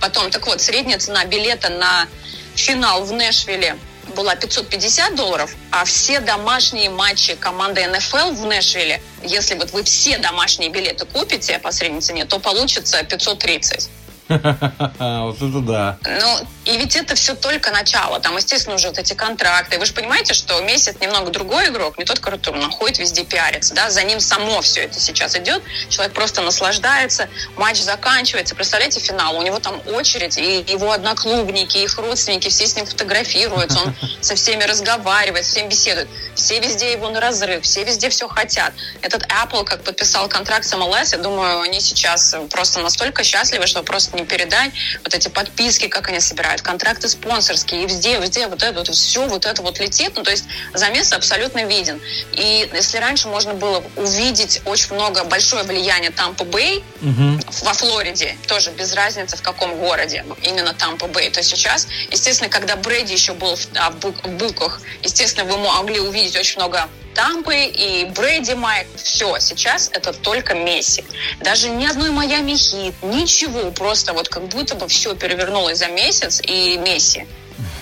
Потом, 0.00 0.30
так 0.30 0.46
вот, 0.46 0.60
средняя 0.60 0.98
цена 0.98 1.24
билета 1.24 1.68
на 1.68 2.06
финал 2.54 3.04
в 3.04 3.12
Нэшвилле 3.12 3.76
была 4.16 4.34
550 4.34 5.14
долларов, 5.14 5.54
а 5.70 5.84
все 5.84 6.20
домашние 6.20 6.90
матчи 6.90 7.34
команды 7.34 7.86
НФЛ 7.86 8.30
в 8.32 8.46
Нэшвилле, 8.46 9.02
если 9.22 9.54
вот 9.54 9.72
вы 9.72 9.84
все 9.84 10.18
домашние 10.18 10.70
билеты 10.70 11.04
купите 11.04 11.58
по 11.58 11.70
средней 11.72 12.00
цене, 12.00 12.24
то 12.24 12.38
получится 12.38 13.02
530. 13.02 13.90
Вот 14.98 15.36
это 15.36 15.60
да. 15.60 15.98
Ну, 16.04 16.46
и 16.66 16.76
ведь 16.76 16.96
это 16.96 17.14
все 17.14 17.34
только 17.34 17.70
начало. 17.70 18.20
Там, 18.20 18.36
естественно, 18.36 18.76
уже 18.76 18.88
вот 18.88 18.98
эти 18.98 19.14
контракты. 19.14 19.78
Вы 19.78 19.86
же 19.86 19.94
понимаете, 19.94 20.34
что 20.34 20.60
месяц 20.60 20.96
немного 21.00 21.30
другой 21.30 21.68
игрок, 21.68 21.96
не 21.96 22.04
тот, 22.04 22.18
который 22.20 22.60
находит 22.60 22.98
везде 22.98 23.24
пиарится. 23.24 23.74
Да? 23.74 23.90
За 23.90 24.02
ним 24.02 24.20
само 24.20 24.60
все 24.60 24.82
это 24.82 25.00
сейчас 25.00 25.34
идет. 25.36 25.62
Человек 25.88 26.12
просто 26.12 26.42
наслаждается. 26.42 27.28
Матч 27.56 27.80
заканчивается. 27.80 28.54
Представляете, 28.54 29.00
финал. 29.00 29.38
У 29.38 29.42
него 29.42 29.60
там 29.60 29.80
очередь, 29.86 30.36
и 30.36 30.64
его 30.68 30.92
одноклубники, 30.92 31.78
их 31.78 31.96
родственники, 31.96 32.48
все 32.48 32.66
с 32.66 32.76
ним 32.76 32.84
фотографируются. 32.84 33.78
Он 33.80 33.94
со 34.20 34.34
всеми 34.34 34.64
разговаривает, 34.64 35.46
с 35.46 35.48
всеми 35.48 35.68
беседует. 35.68 36.08
Все 36.34 36.60
везде 36.60 36.92
его 36.92 37.08
на 37.08 37.20
разрыв, 37.20 37.64
все 37.64 37.84
везде 37.84 38.10
все 38.10 38.28
хотят. 38.28 38.74
Этот 39.00 39.22
Apple, 39.22 39.64
как 39.64 39.82
подписал 39.84 40.28
контракт 40.28 40.66
с 40.66 40.74
MLS, 40.74 41.12
я 41.12 41.18
думаю, 41.18 41.60
они 41.60 41.80
сейчас 41.80 42.36
просто 42.50 42.80
настолько 42.80 43.24
счастливы, 43.24 43.66
что 43.66 43.82
просто 43.82 44.17
не 44.18 44.26
передать. 44.26 44.72
Вот 45.04 45.14
эти 45.14 45.28
подписки, 45.28 45.88
как 45.88 46.08
они 46.08 46.20
собирают, 46.20 46.62
контракты 46.62 47.08
спонсорские, 47.08 47.84
и 47.84 47.86
везде, 47.86 48.18
везде 48.18 48.46
вот 48.48 48.62
это 48.62 48.78
вот, 48.78 48.88
все 48.88 49.26
вот 49.26 49.46
это 49.46 49.62
вот 49.62 49.78
летит. 49.78 50.12
Ну, 50.16 50.22
то 50.22 50.30
есть 50.30 50.44
замес 50.74 51.12
абсолютно 51.12 51.64
виден. 51.64 52.00
И 52.32 52.68
если 52.72 52.98
раньше 52.98 53.28
можно 53.28 53.54
было 53.54 53.82
увидеть 53.96 54.60
очень 54.64 54.94
много, 54.94 55.24
большое 55.24 55.64
влияние 55.64 56.10
Тампа 56.10 56.44
Бэй 56.44 56.84
угу. 57.00 57.40
во 57.62 57.72
Флориде, 57.72 58.36
тоже 58.46 58.70
без 58.70 58.92
разницы 58.92 59.36
в 59.36 59.42
каком 59.42 59.76
городе, 59.76 60.24
именно 60.42 60.74
Тампа 60.74 61.06
Бэй, 61.06 61.30
то 61.30 61.42
сейчас, 61.42 61.86
естественно, 62.10 62.48
когда 62.48 62.76
Брэди 62.76 63.12
еще 63.12 63.32
был 63.32 63.56
в, 63.56 63.66
а, 63.76 63.90
в 63.90 64.28
буквах, 64.36 64.80
естественно, 65.02 65.44
вы 65.44 65.58
могли 65.58 66.00
увидеть 66.00 66.36
очень 66.36 66.58
много 66.60 66.88
Тампы 67.18 67.64
и 67.64 68.04
Брэди 68.14 68.52
Майк. 68.52 68.86
Все, 68.94 69.40
сейчас 69.40 69.90
это 69.92 70.12
только 70.12 70.54
Месси. 70.54 71.02
Даже 71.40 71.68
ни 71.68 71.84
одной 71.84 72.10
Майами 72.12 72.52
хит, 72.52 72.94
ничего. 73.02 73.72
Просто 73.72 74.12
вот 74.12 74.28
как 74.28 74.46
будто 74.46 74.76
бы 74.76 74.86
все 74.86 75.16
перевернулось 75.16 75.78
за 75.78 75.88
месяц 75.88 76.40
и 76.40 76.78
Месси. 76.78 77.24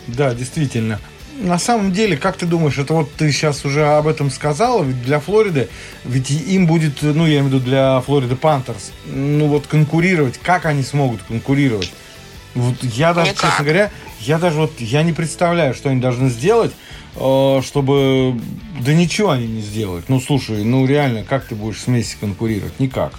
Да, 0.08 0.34
действительно. 0.34 1.00
На 1.38 1.58
самом 1.58 1.92
деле, 1.92 2.16
как 2.16 2.36
ты 2.36 2.44
думаешь, 2.44 2.76
это 2.76 2.92
вот 2.92 3.12
ты 3.12 3.30
сейчас 3.30 3.64
уже 3.64 3.86
об 3.86 4.08
этом 4.08 4.30
сказала, 4.30 4.82
ведь 4.82 5.02
для 5.02 5.20
Флориды, 5.20 5.68
ведь 6.04 6.30
им 6.30 6.66
будет, 6.66 7.02
ну, 7.02 7.24
я 7.26 7.34
имею 7.38 7.44
в 7.44 7.46
виду 7.48 7.60
для 7.60 8.00
Флориды 8.00 8.36
Пантерс, 8.36 8.90
ну, 9.06 9.46
вот 9.46 9.68
конкурировать, 9.68 10.38
как 10.38 10.66
они 10.66 10.82
смогут 10.82 11.22
конкурировать? 11.22 11.92
Вот 12.54 12.74
я 12.82 13.14
даже, 13.14 13.30
Никак. 13.30 13.50
честно 13.50 13.64
говоря, 13.64 13.90
я 14.20 14.38
даже 14.38 14.56
вот, 14.56 14.72
я 14.80 15.02
не 15.02 15.12
представляю, 15.12 15.72
что 15.72 15.88
они 15.88 16.00
должны 16.00 16.28
сделать, 16.28 16.72
чтобы... 17.14 18.40
Да 18.80 18.92
ничего 18.94 19.30
они 19.30 19.46
не 19.46 19.60
сделают. 19.60 20.08
Ну, 20.08 20.20
слушай, 20.20 20.64
ну 20.64 20.86
реально, 20.86 21.24
как 21.24 21.44
ты 21.46 21.54
будешь 21.54 21.80
с 21.80 21.86
Месси 21.86 22.16
конкурировать? 22.18 22.80
Никак. 22.80 23.18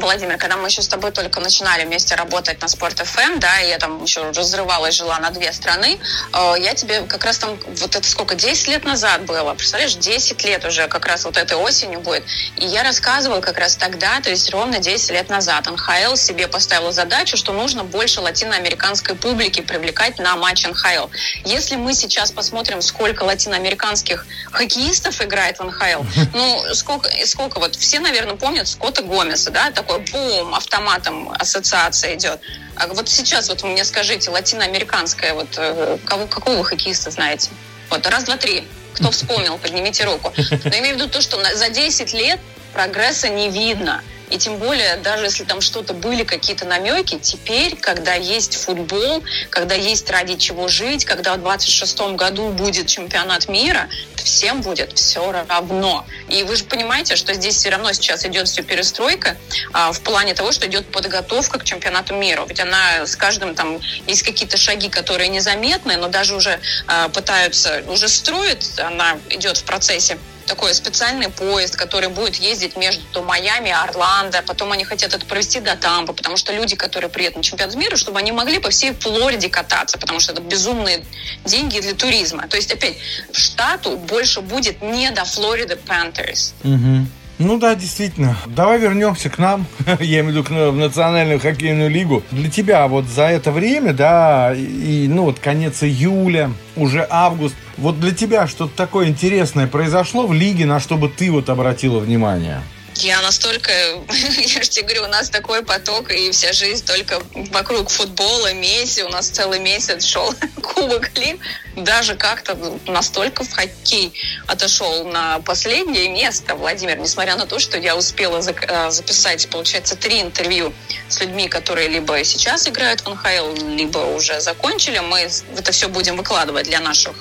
Владимир, 0.00 0.38
когда 0.38 0.56
мы 0.56 0.68
еще 0.68 0.82
с 0.82 0.88
тобой 0.88 1.10
только 1.10 1.40
начинали 1.40 1.84
вместе 1.84 2.14
работать 2.14 2.60
на 2.60 2.68
Спорт 2.68 2.98
ФМ, 2.98 3.38
да, 3.38 3.60
и 3.60 3.68
я 3.68 3.78
там 3.78 4.02
еще 4.02 4.30
разрывалась, 4.30 4.94
жила 4.94 5.18
на 5.18 5.30
две 5.30 5.52
страны, 5.52 5.98
э, 6.32 6.54
я 6.60 6.74
тебе 6.74 7.02
как 7.02 7.24
раз 7.24 7.38
там, 7.38 7.58
вот 7.66 7.96
это 7.96 8.08
сколько, 8.08 8.34
10 8.34 8.68
лет 8.68 8.84
назад 8.84 9.24
было, 9.24 9.54
представляешь, 9.54 9.94
10 9.94 10.44
лет 10.44 10.64
уже 10.64 10.88
как 10.88 11.06
раз 11.06 11.24
вот 11.24 11.36
этой 11.36 11.56
осенью 11.56 12.00
будет. 12.00 12.24
И 12.56 12.66
я 12.66 12.82
рассказывала 12.82 13.40
как 13.40 13.58
раз 13.58 13.76
тогда, 13.76 14.20
то 14.20 14.30
есть 14.30 14.50
ровно 14.50 14.78
10 14.78 15.10
лет 15.10 15.28
назад, 15.28 15.66
НХЛ 15.70 16.14
себе 16.14 16.46
поставила 16.46 16.92
задачу, 16.92 17.36
что 17.36 17.52
нужно 17.52 17.84
больше 17.84 18.20
латиноамериканской 18.20 19.16
публики 19.16 19.60
привлекать 19.60 20.18
на 20.18 20.36
матч 20.36 20.66
НХЛ. 20.66 21.08
Если 21.44 21.76
мы 21.76 21.94
сейчас 21.94 22.30
посмотрим, 22.30 22.82
сколько 22.82 23.24
латиноамериканских 23.24 24.26
хоккеистов 24.52 25.20
играет 25.22 25.58
в 25.58 25.64
НХЛ, 25.64 26.04
ну, 26.34 26.74
сколько, 26.74 27.10
сколько 27.26 27.58
вот, 27.58 27.74
все, 27.74 28.00
наверное, 28.00 28.36
помнят 28.36 28.68
Скотта 28.68 29.02
Гомеса, 29.02 29.50
да, 29.50 29.70
такой 29.70 29.87
бум, 29.96 30.54
автоматом 30.54 31.30
ассоциация 31.32 32.14
идет. 32.14 32.40
А 32.76 32.86
вот 32.88 33.08
сейчас 33.08 33.48
вот 33.48 33.62
мне 33.62 33.84
скажите, 33.84 34.30
латиноамериканская, 34.30 35.34
вот 35.34 35.48
э, 35.56 35.98
кого, 36.04 36.26
какого 36.26 36.56
вы 36.56 36.64
хоккеиста 36.64 37.10
знаете? 37.10 37.50
Вот 37.90 38.06
раз, 38.06 38.24
два, 38.24 38.36
три. 38.36 38.66
Кто 38.94 39.10
вспомнил, 39.10 39.58
поднимите 39.58 40.04
руку. 40.04 40.32
Но 40.36 40.70
имею 40.78 40.96
в 40.96 40.98
виду 40.98 41.08
то, 41.08 41.20
что 41.20 41.38
за 41.54 41.68
10 41.70 42.12
лет 42.14 42.40
прогресса 42.72 43.28
не 43.28 43.48
видно. 43.48 44.02
И 44.30 44.36
тем 44.36 44.58
более, 44.58 44.96
даже 44.96 45.24
если 45.24 45.44
там 45.44 45.60
что-то 45.60 45.94
были, 45.94 46.22
какие-то 46.22 46.66
намеки, 46.66 47.18
теперь, 47.18 47.76
когда 47.76 48.14
есть 48.14 48.56
футбол, 48.56 49.22
когда 49.48 49.74
есть 49.74 50.10
ради 50.10 50.36
чего 50.36 50.68
жить, 50.68 51.04
когда 51.04 51.34
в 51.34 51.40
26 51.40 52.00
году 52.14 52.50
будет 52.50 52.86
чемпионат 52.86 53.48
мира, 53.48 53.88
всем 54.28 54.60
будет 54.62 54.92
все 54.98 55.32
равно. 55.32 56.06
И 56.28 56.42
вы 56.42 56.56
же 56.56 56.64
понимаете, 56.64 57.16
что 57.16 57.34
здесь 57.34 57.56
все 57.56 57.70
равно 57.70 57.92
сейчас 57.92 58.24
идет 58.24 58.48
все 58.48 58.62
перестройка 58.62 59.36
а, 59.72 59.92
в 59.92 60.00
плане 60.00 60.34
того, 60.34 60.52
что 60.52 60.66
идет 60.66 60.90
подготовка 60.92 61.58
к 61.58 61.64
чемпионату 61.64 62.14
мира. 62.14 62.44
Ведь 62.48 62.60
она 62.60 63.06
с 63.06 63.16
каждым 63.16 63.54
там 63.54 63.80
есть 64.06 64.22
какие-то 64.22 64.56
шаги, 64.56 64.88
которые 64.88 65.28
незаметны, 65.28 65.96
но 65.96 66.08
даже 66.08 66.34
уже 66.34 66.60
а, 66.86 67.08
пытаются, 67.08 67.82
уже 67.88 68.08
строят, 68.08 68.64
она 68.78 69.18
идет 69.30 69.56
в 69.56 69.64
процессе 69.64 70.18
такой 70.48 70.74
специальный 70.74 71.28
поезд, 71.28 71.76
который 71.76 72.08
будет 72.08 72.36
ездить 72.36 72.76
между 72.76 73.22
Майами 73.22 73.68
и 73.68 73.72
Орландо. 73.72 74.42
Потом 74.42 74.72
они 74.72 74.84
хотят 74.84 75.14
это 75.14 75.24
провести 75.26 75.60
до 75.60 75.76
Тампа, 75.76 76.12
потому 76.14 76.36
что 76.36 76.52
люди, 76.52 76.74
которые 76.74 77.10
приедут 77.10 77.36
на 77.36 77.42
чемпионат 77.42 77.76
мира, 77.76 77.96
чтобы 77.96 78.18
они 78.18 78.32
могли 78.32 78.58
по 78.58 78.70
всей 78.70 78.94
Флориде 78.94 79.48
кататься, 79.48 79.98
потому 79.98 80.18
что 80.18 80.32
это 80.32 80.40
безумные 80.40 81.04
деньги 81.44 81.78
для 81.80 81.94
туризма. 81.94 82.48
То 82.48 82.56
есть, 82.56 82.72
опять, 82.72 82.96
в 83.32 83.38
штату 83.38 83.96
больше 84.18 84.40
будет 84.40 84.82
не 84.82 85.12
до 85.12 85.24
Флориды 85.24 85.78
Panthers. 85.86 86.52
Угу. 86.64 87.06
Ну 87.38 87.58
да, 87.60 87.76
действительно. 87.76 88.36
Давай 88.46 88.80
вернемся 88.80 89.30
к 89.30 89.38
нам, 89.38 89.64
я 90.00 90.20
имею 90.20 90.42
в 90.42 90.50
виду 90.50 90.72
в 90.72 90.76
Национальную 90.76 91.38
хоккейную 91.38 91.88
лигу. 91.88 92.24
Для 92.32 92.50
тебя 92.50 92.88
вот 92.88 93.04
за 93.04 93.26
это 93.26 93.52
время, 93.52 93.92
да, 93.92 94.52
и 94.56 95.06
ну 95.08 95.22
вот 95.22 95.38
конец 95.38 95.84
июля, 95.84 96.50
уже 96.74 97.06
август, 97.08 97.54
вот 97.76 98.00
для 98.00 98.10
тебя 98.10 98.48
что-то 98.48 98.76
такое 98.76 99.06
интересное 99.06 99.68
произошло 99.68 100.26
в 100.26 100.32
лиге, 100.32 100.66
на 100.66 100.80
что 100.80 100.96
бы 100.96 101.08
ты 101.08 101.30
вот 101.30 101.48
обратила 101.48 102.00
внимание? 102.00 102.60
Я 103.00 103.22
настолько, 103.22 103.70
я 104.10 104.62
же 104.62 104.68
тебе 104.68 104.86
говорю, 104.86 105.04
у 105.04 105.06
нас 105.06 105.30
такой 105.30 105.62
поток, 105.62 106.10
и 106.10 106.32
вся 106.32 106.52
жизнь 106.52 106.84
только 106.84 107.22
вокруг 107.52 107.90
футбола, 107.90 108.52
Месси, 108.54 109.04
у 109.04 109.08
нас 109.08 109.28
целый 109.28 109.60
месяц 109.60 110.04
шел 110.04 110.34
Кубок 110.62 111.16
Лиг, 111.16 111.40
даже 111.76 112.16
как-то 112.16 112.58
настолько 112.86 113.44
в 113.44 113.52
хоккей 113.52 114.12
отошел 114.48 115.04
на 115.04 115.38
последнее 115.40 116.08
место, 116.08 116.56
Владимир, 116.56 116.98
несмотря 116.98 117.36
на 117.36 117.46
то, 117.46 117.60
что 117.60 117.78
я 117.78 117.96
успела 117.96 118.38
э, 118.38 118.90
записать, 118.90 119.48
получается, 119.48 119.94
три 119.94 120.20
интервью 120.20 120.72
с 121.08 121.20
людьми, 121.20 121.48
которые 121.48 121.88
либо 121.88 122.24
сейчас 122.24 122.66
играют 122.66 123.02
в 123.02 123.08
НХЛ, 123.08 123.76
либо 123.76 123.98
уже 123.98 124.40
закончили, 124.40 124.98
мы 124.98 125.28
это 125.56 125.70
все 125.70 125.88
будем 125.88 126.16
выкладывать 126.16 126.64
для 126.64 126.80
наших 126.80 127.14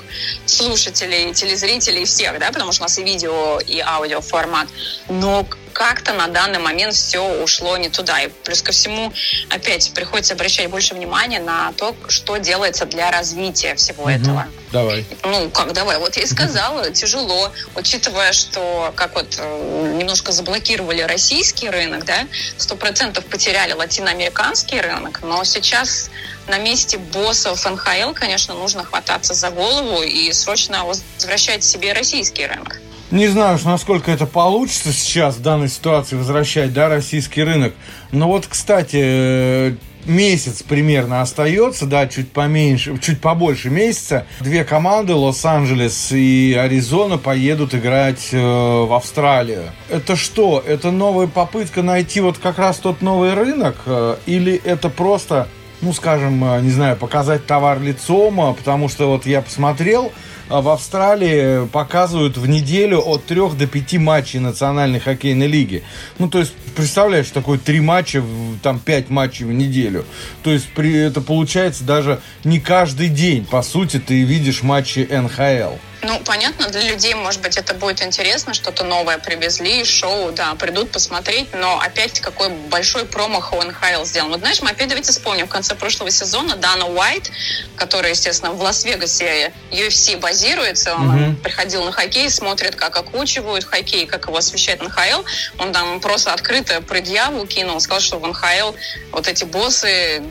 слушателей, 0.48 1.34
телезрителей, 1.34 2.06
всех, 2.06 2.40
да, 2.40 2.52
потому 2.52 2.72
что 2.72 2.84
у 2.84 2.86
нас 2.86 2.98
и 2.98 3.04
видео, 3.04 3.60
и 3.60 3.80
аудио 3.80 4.22
формат. 4.22 4.68
Но 5.08 5.48
как-то 5.78 6.14
на 6.14 6.28
данный 6.28 6.58
момент 6.58 6.96
все 6.96 7.20
ушло 7.20 7.78
не 7.78 7.90
туда. 7.90 8.20
И 8.22 8.30
плюс 8.44 8.64
ко 8.64 8.72
всему, 8.72 9.14
опять 9.52 9.94
приходится 9.94 10.34
обращать 10.34 10.72
больше 10.72 10.96
внимания 10.96 11.40
на 11.40 11.72
то, 11.74 11.96
что 12.08 12.38
делается 12.38 12.86
для 12.88 13.12
развития 13.12 13.76
всего 13.76 14.04
угу. 14.04 14.10
этого. 14.10 14.48
Давай. 14.72 15.06
Ну, 15.24 15.52
как 15.52 15.74
давай? 15.74 16.00
Вот 16.00 16.18
я 16.18 16.24
и 16.24 16.26
сказала, 16.36 16.90
тяжело, 16.90 17.52
учитывая, 17.76 18.34
что 18.34 18.92
как 18.96 19.14
вот 19.14 19.38
э, 19.38 19.94
немножко 20.00 20.32
заблокировали 20.32 21.02
российский 21.02 21.70
рынок, 21.70 22.06
да, 22.06 22.26
сто 22.58 22.76
процентов 22.76 23.26
потеряли 23.26 23.74
латиноамериканский 23.74 24.82
рынок, 24.82 25.22
но 25.22 25.44
сейчас 25.44 26.10
на 26.48 26.58
месте 26.58 26.98
боссов 26.98 27.64
НХЛ, 27.64 28.14
конечно, 28.16 28.56
нужно 28.56 28.84
хвататься 28.84 29.36
за 29.36 29.52
голову 29.52 30.02
и 30.02 30.34
срочно 30.34 30.86
возвращать 30.86 31.64
себе 31.64 31.94
российский 31.94 32.48
рынок. 32.48 32.80
Не 33.10 33.28
знаю 33.28 33.58
насколько 33.64 34.12
это 34.12 34.26
получится 34.26 34.92
сейчас 34.92 35.38
в 35.38 35.42
данной 35.42 35.70
ситуации 35.70 36.18
возвращать, 36.18 36.74
да, 36.74 36.90
российский 36.90 37.42
рынок. 37.42 37.74
Но 38.12 38.28
вот, 38.28 38.48
кстати, 38.48 38.98
э, 39.00 39.72
месяц 40.06 40.62
примерно 40.62 41.22
остается, 41.22 41.86
да, 41.86 42.08
чуть 42.08 42.32
поменьше, 42.32 42.98
чуть 43.00 43.22
побольше 43.22 43.70
месяца. 43.70 44.26
Две 44.42 44.66
команды, 44.66 45.14
Лос-Анджелес 45.14 46.12
и 46.12 46.58
Аризона, 46.60 47.18
поедут 47.18 47.74
играть 47.74 48.30
э, 48.34 48.38
в 48.38 48.94
Австралию. 48.94 49.72
Это 49.90 50.18
что? 50.18 50.62
Это 50.66 50.92
новая 50.92 51.28
попытка 51.28 51.84
найти 51.84 52.20
вот 52.20 52.38
как 52.38 52.58
раз 52.60 52.78
тот 52.78 53.02
новый 53.02 53.34
рынок? 53.34 53.78
Э, 53.86 54.18
или 54.26 54.60
это 54.66 54.90
просто, 54.90 55.48
ну, 55.82 55.94
скажем, 55.94 56.44
э, 56.44 56.62
не 56.62 56.72
знаю, 56.72 56.98
показать 56.98 57.46
товар 57.46 57.82
лицом? 57.82 58.40
Э, 58.42 58.54
потому 58.54 58.90
что 58.90 59.08
вот 59.08 59.26
я 59.26 59.42
посмотрел, 59.42 60.12
а 60.50 60.62
в 60.62 60.70
Австралии 60.70 61.68
показывают 61.68 62.38
в 62.38 62.48
неделю 62.48 63.00
от 63.00 63.26
3 63.26 63.56
до 63.58 63.68
5 63.68 63.98
матчей 63.98 64.40
национальной 64.40 65.00
хоккейной 65.00 65.48
лиги. 65.48 65.84
Ну, 66.20 66.30
то 66.30 66.40
есть, 66.40 66.54
представляешь, 66.76 67.30
такое 67.30 67.58
3 67.58 67.82
матча, 67.82 68.24
там 68.64 68.80
5 68.80 69.10
матчей 69.10 69.46
в 69.46 69.52
неделю. 69.52 70.06
То 70.44 70.52
есть, 70.52 70.70
при, 70.70 70.96
это 70.96 71.22
получается 71.22 71.84
даже 71.84 72.20
не 72.44 72.60
каждый 72.60 73.10
день, 73.10 73.46
по 73.46 73.62
сути, 73.62 74.00
ты 74.00 74.24
видишь 74.24 74.64
матчи 74.64 75.08
НХЛ. 75.10 75.76
Ну, 76.04 76.20
понятно, 76.24 76.68
для 76.70 76.82
людей, 76.82 77.16
может 77.16 77.42
быть, 77.42 77.58
это 77.58 77.74
будет 77.74 78.04
интересно, 78.04 78.54
что-то 78.54 78.84
новое 78.84 79.18
привезли, 79.18 79.84
шоу, 79.84 80.32
да, 80.32 80.54
придут 80.56 80.92
посмотреть, 80.92 81.54
но 81.54 81.80
опять 81.80 82.20
какой 82.20 82.50
большой 82.50 83.06
промах 83.06 83.52
у 83.54 83.62
НХЛ 83.62 84.06
сделан. 84.06 84.30
Вот 84.30 84.40
знаешь, 84.40 84.62
мы 84.62 84.70
опять 84.70 84.90
давайте 84.90 85.12
вспомним, 85.12 85.48
в 85.48 85.50
конце 85.50 85.74
прошлого 85.76 86.12
сезона 86.12 86.56
Дана 86.56 86.86
Уайт, 86.86 87.32
который, 87.76 88.12
естественно, 88.12 88.52
в 88.52 88.62
Лас-Вегасе 88.62 89.52
UFC 89.72 90.18
базируется, 90.20 90.94
он 90.96 91.12
mm-hmm. 91.12 91.36
приходил 91.38 91.84
на 91.84 91.92
хоккей, 91.92 92.30
смотрит, 92.30 92.76
как 92.76 92.96
окучивают 92.96 93.64
хоккей, 93.64 94.06
как 94.06 94.28
его 94.28 94.38
освещает 94.38 94.82
НХЛ, 94.82 95.24
он 95.58 95.74
там 95.74 96.00
просто 96.00 96.32
открыто 96.32 96.82
предъяву 96.82 97.48
кинул, 97.48 97.80
сказал, 97.80 98.02
что 98.02 98.20
в 98.20 98.28
НХЛ 98.28 98.74
вот 99.12 99.28
эти 99.28 99.46
боссы 99.46 100.22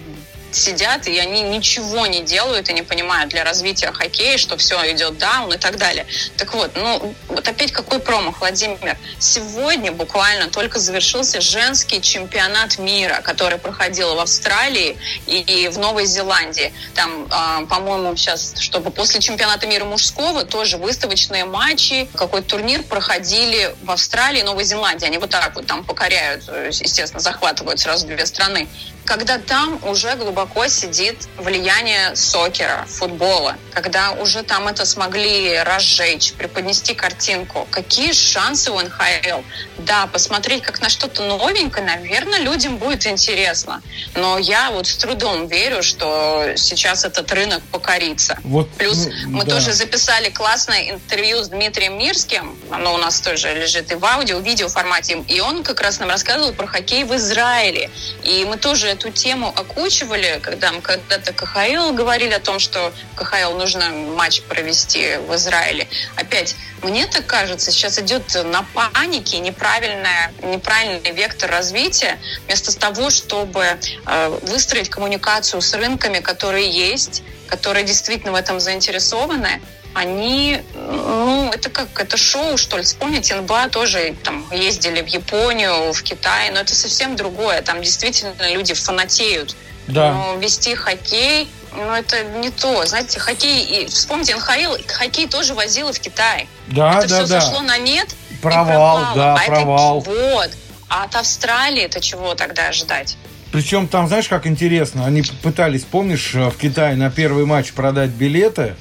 сидят, 0.56 1.06
и 1.06 1.18
они 1.18 1.42
ничего 1.42 2.06
не 2.06 2.22
делают 2.22 2.68
и 2.68 2.72
не 2.72 2.82
понимают 2.82 3.30
для 3.30 3.44
развития 3.44 3.92
хоккея, 3.92 4.38
что 4.38 4.56
все 4.56 4.76
идет 4.92 5.18
даун 5.18 5.52
и 5.52 5.58
так 5.58 5.76
далее. 5.76 6.06
Так 6.36 6.54
вот, 6.54 6.70
ну, 6.74 7.14
вот 7.28 7.46
опять 7.46 7.72
какой 7.72 8.00
промах, 8.00 8.40
Владимир. 8.40 8.96
Сегодня 9.18 9.92
буквально 9.92 10.48
только 10.48 10.78
завершился 10.78 11.40
женский 11.40 12.00
чемпионат 12.00 12.78
мира, 12.78 13.20
который 13.22 13.58
проходил 13.58 14.14
в 14.14 14.20
Австралии 14.20 14.96
и 15.26 15.68
в 15.72 15.78
Новой 15.78 16.06
Зеландии. 16.06 16.72
Там, 16.94 17.26
э, 17.26 17.66
по-моему, 17.66 18.16
сейчас, 18.16 18.54
чтобы 18.58 18.90
после 18.90 19.20
чемпионата 19.20 19.66
мира 19.66 19.84
мужского 19.84 20.44
тоже 20.44 20.76
выставочные 20.76 21.44
матчи, 21.44 22.08
какой-то 22.14 22.48
турнир 22.48 22.82
проходили 22.82 23.74
в 23.82 23.90
Австралии 23.90 24.40
и 24.40 24.44
Новой 24.44 24.64
Зеландии. 24.64 25.06
Они 25.06 25.18
вот 25.18 25.30
так 25.30 25.54
вот 25.54 25.66
там 25.66 25.84
покоряют, 25.84 26.44
э, 26.48 26.68
естественно, 26.70 27.20
захватывают 27.20 27.80
сразу 27.80 28.06
две 28.06 28.24
страны 28.26 28.68
когда 29.06 29.38
там 29.38 29.78
уже 29.84 30.14
глубоко 30.16 30.45
сидит 30.68 31.28
влияние 31.36 32.16
сокера, 32.16 32.86
футбола, 32.88 33.56
когда 33.72 34.12
уже 34.12 34.42
там 34.42 34.68
это 34.68 34.84
смогли 34.86 35.58
разжечь, 35.58 36.32
преподнести 36.32 36.94
картинку, 36.94 37.66
какие 37.70 38.12
шансы 38.12 38.70
у 38.70 38.80
НХЛ? 38.80 39.42
Да, 39.78 40.06
посмотреть 40.06 40.62
как 40.62 40.80
на 40.80 40.88
что-то 40.88 41.22
новенькое, 41.22 41.84
наверное, 41.86 42.40
людям 42.40 42.78
будет 42.78 43.06
интересно. 43.06 43.82
Но 44.14 44.38
я 44.38 44.70
вот 44.70 44.86
с 44.86 44.96
трудом 44.96 45.46
верю, 45.46 45.82
что 45.82 46.52
сейчас 46.56 47.04
этот 47.04 47.30
рынок 47.32 47.62
покорится. 47.70 48.38
Вот, 48.42 48.70
Плюс 48.70 49.08
ну, 49.26 49.38
мы 49.38 49.44
да. 49.44 49.56
тоже 49.56 49.72
записали 49.72 50.30
классное 50.30 50.90
интервью 50.90 51.42
с 51.42 51.48
Дмитрием 51.48 51.98
Мирским, 51.98 52.56
оно 52.70 52.94
у 52.94 52.98
нас 52.98 53.20
тоже 53.20 53.54
лежит 53.54 53.92
и 53.92 53.94
в 53.94 54.04
аудио, 54.04 54.38
в 54.38 54.42
видео 54.42 54.68
формате, 54.68 55.22
и 55.28 55.40
он 55.40 55.62
как 55.62 55.80
раз 55.80 55.98
нам 55.98 56.08
рассказывал 56.08 56.52
про 56.52 56.66
хоккей 56.66 57.04
в 57.04 57.14
Израиле. 57.16 57.90
И 58.24 58.44
мы 58.44 58.56
тоже 58.56 58.88
эту 58.88 59.10
тему 59.10 59.52
окучивали, 59.54 60.25
были, 60.26 60.40
когда 60.40 60.72
мы 60.72 60.80
когда-то 60.80 61.32
КХЛ 61.32 61.92
говорили 61.92 62.32
о 62.32 62.40
том, 62.40 62.58
что 62.58 62.92
КХЛ 63.16 63.56
нужно 63.56 63.90
матч 63.90 64.42
провести 64.42 65.16
в 65.26 65.34
Израиле. 65.34 65.88
Опять, 66.16 66.56
мне 66.82 67.06
так 67.06 67.26
кажется, 67.26 67.70
сейчас 67.70 67.98
идет 67.98 68.22
на 68.44 68.64
панике 68.74 69.38
неправильная, 69.38 70.32
неправильный 70.42 71.12
вектор 71.12 71.50
развития, 71.50 72.18
вместо 72.46 72.76
того, 72.78 73.10
чтобы 73.10 73.64
э, 74.06 74.38
выстроить 74.42 74.88
коммуникацию 74.88 75.60
с 75.60 75.74
рынками, 75.74 76.20
которые 76.20 76.70
есть, 76.70 77.22
которые 77.48 77.84
действительно 77.84 78.32
в 78.32 78.36
этом 78.36 78.60
заинтересованы, 78.60 79.60
они, 79.94 80.60
ну, 80.74 81.50
это 81.50 81.70
как, 81.70 81.88
это 81.98 82.18
шоу, 82.18 82.58
что 82.58 82.76
ли. 82.76 82.82
Вспомните, 82.82 83.34
НБА 83.34 83.70
тоже 83.70 84.14
там 84.22 84.46
ездили 84.52 85.00
в 85.00 85.06
Японию, 85.06 85.94
в 85.94 86.02
Китай, 86.02 86.50
но 86.50 86.60
это 86.60 86.74
совсем 86.74 87.16
другое. 87.16 87.62
Там 87.62 87.82
действительно 87.82 88.34
люди 88.52 88.74
фанатеют. 88.74 89.56
Да. 89.88 90.12
Но 90.12 90.36
вести 90.36 90.74
хоккей, 90.74 91.48
ну, 91.72 91.92
это 91.92 92.22
не 92.24 92.50
то. 92.50 92.84
Знаете, 92.86 93.20
хоккей, 93.20 93.64
и 93.64 93.86
вспомните, 93.86 94.34
НХЛ, 94.36 94.76
хоккей 94.88 95.28
тоже 95.28 95.54
возила 95.54 95.92
в 95.92 96.00
Китай. 96.00 96.48
Да, 96.68 96.98
это 96.98 97.08
да, 97.08 97.24
все 97.24 97.26
да. 97.26 97.40
сошло 97.40 97.60
на 97.62 97.78
нет 97.78 98.14
Провал, 98.42 99.14
да, 99.14 99.34
а 99.34 99.46
провал. 99.46 100.00
Это, 100.00 100.10
вот. 100.10 100.50
А 100.88 101.04
от 101.04 101.16
Австралии 101.16 101.82
это 101.82 102.00
чего 102.00 102.34
тогда 102.34 102.68
ожидать? 102.68 103.16
Причем 103.52 103.88
там, 103.88 104.08
знаешь, 104.08 104.28
как 104.28 104.46
интересно, 104.46 105.06
они 105.06 105.22
пытались, 105.42 105.82
помнишь, 105.82 106.34
в 106.34 106.52
Китае 106.58 106.96
на 106.96 107.10
первый 107.10 107.46
матч 107.46 107.72
продать 107.72 108.10
билеты, 108.10 108.76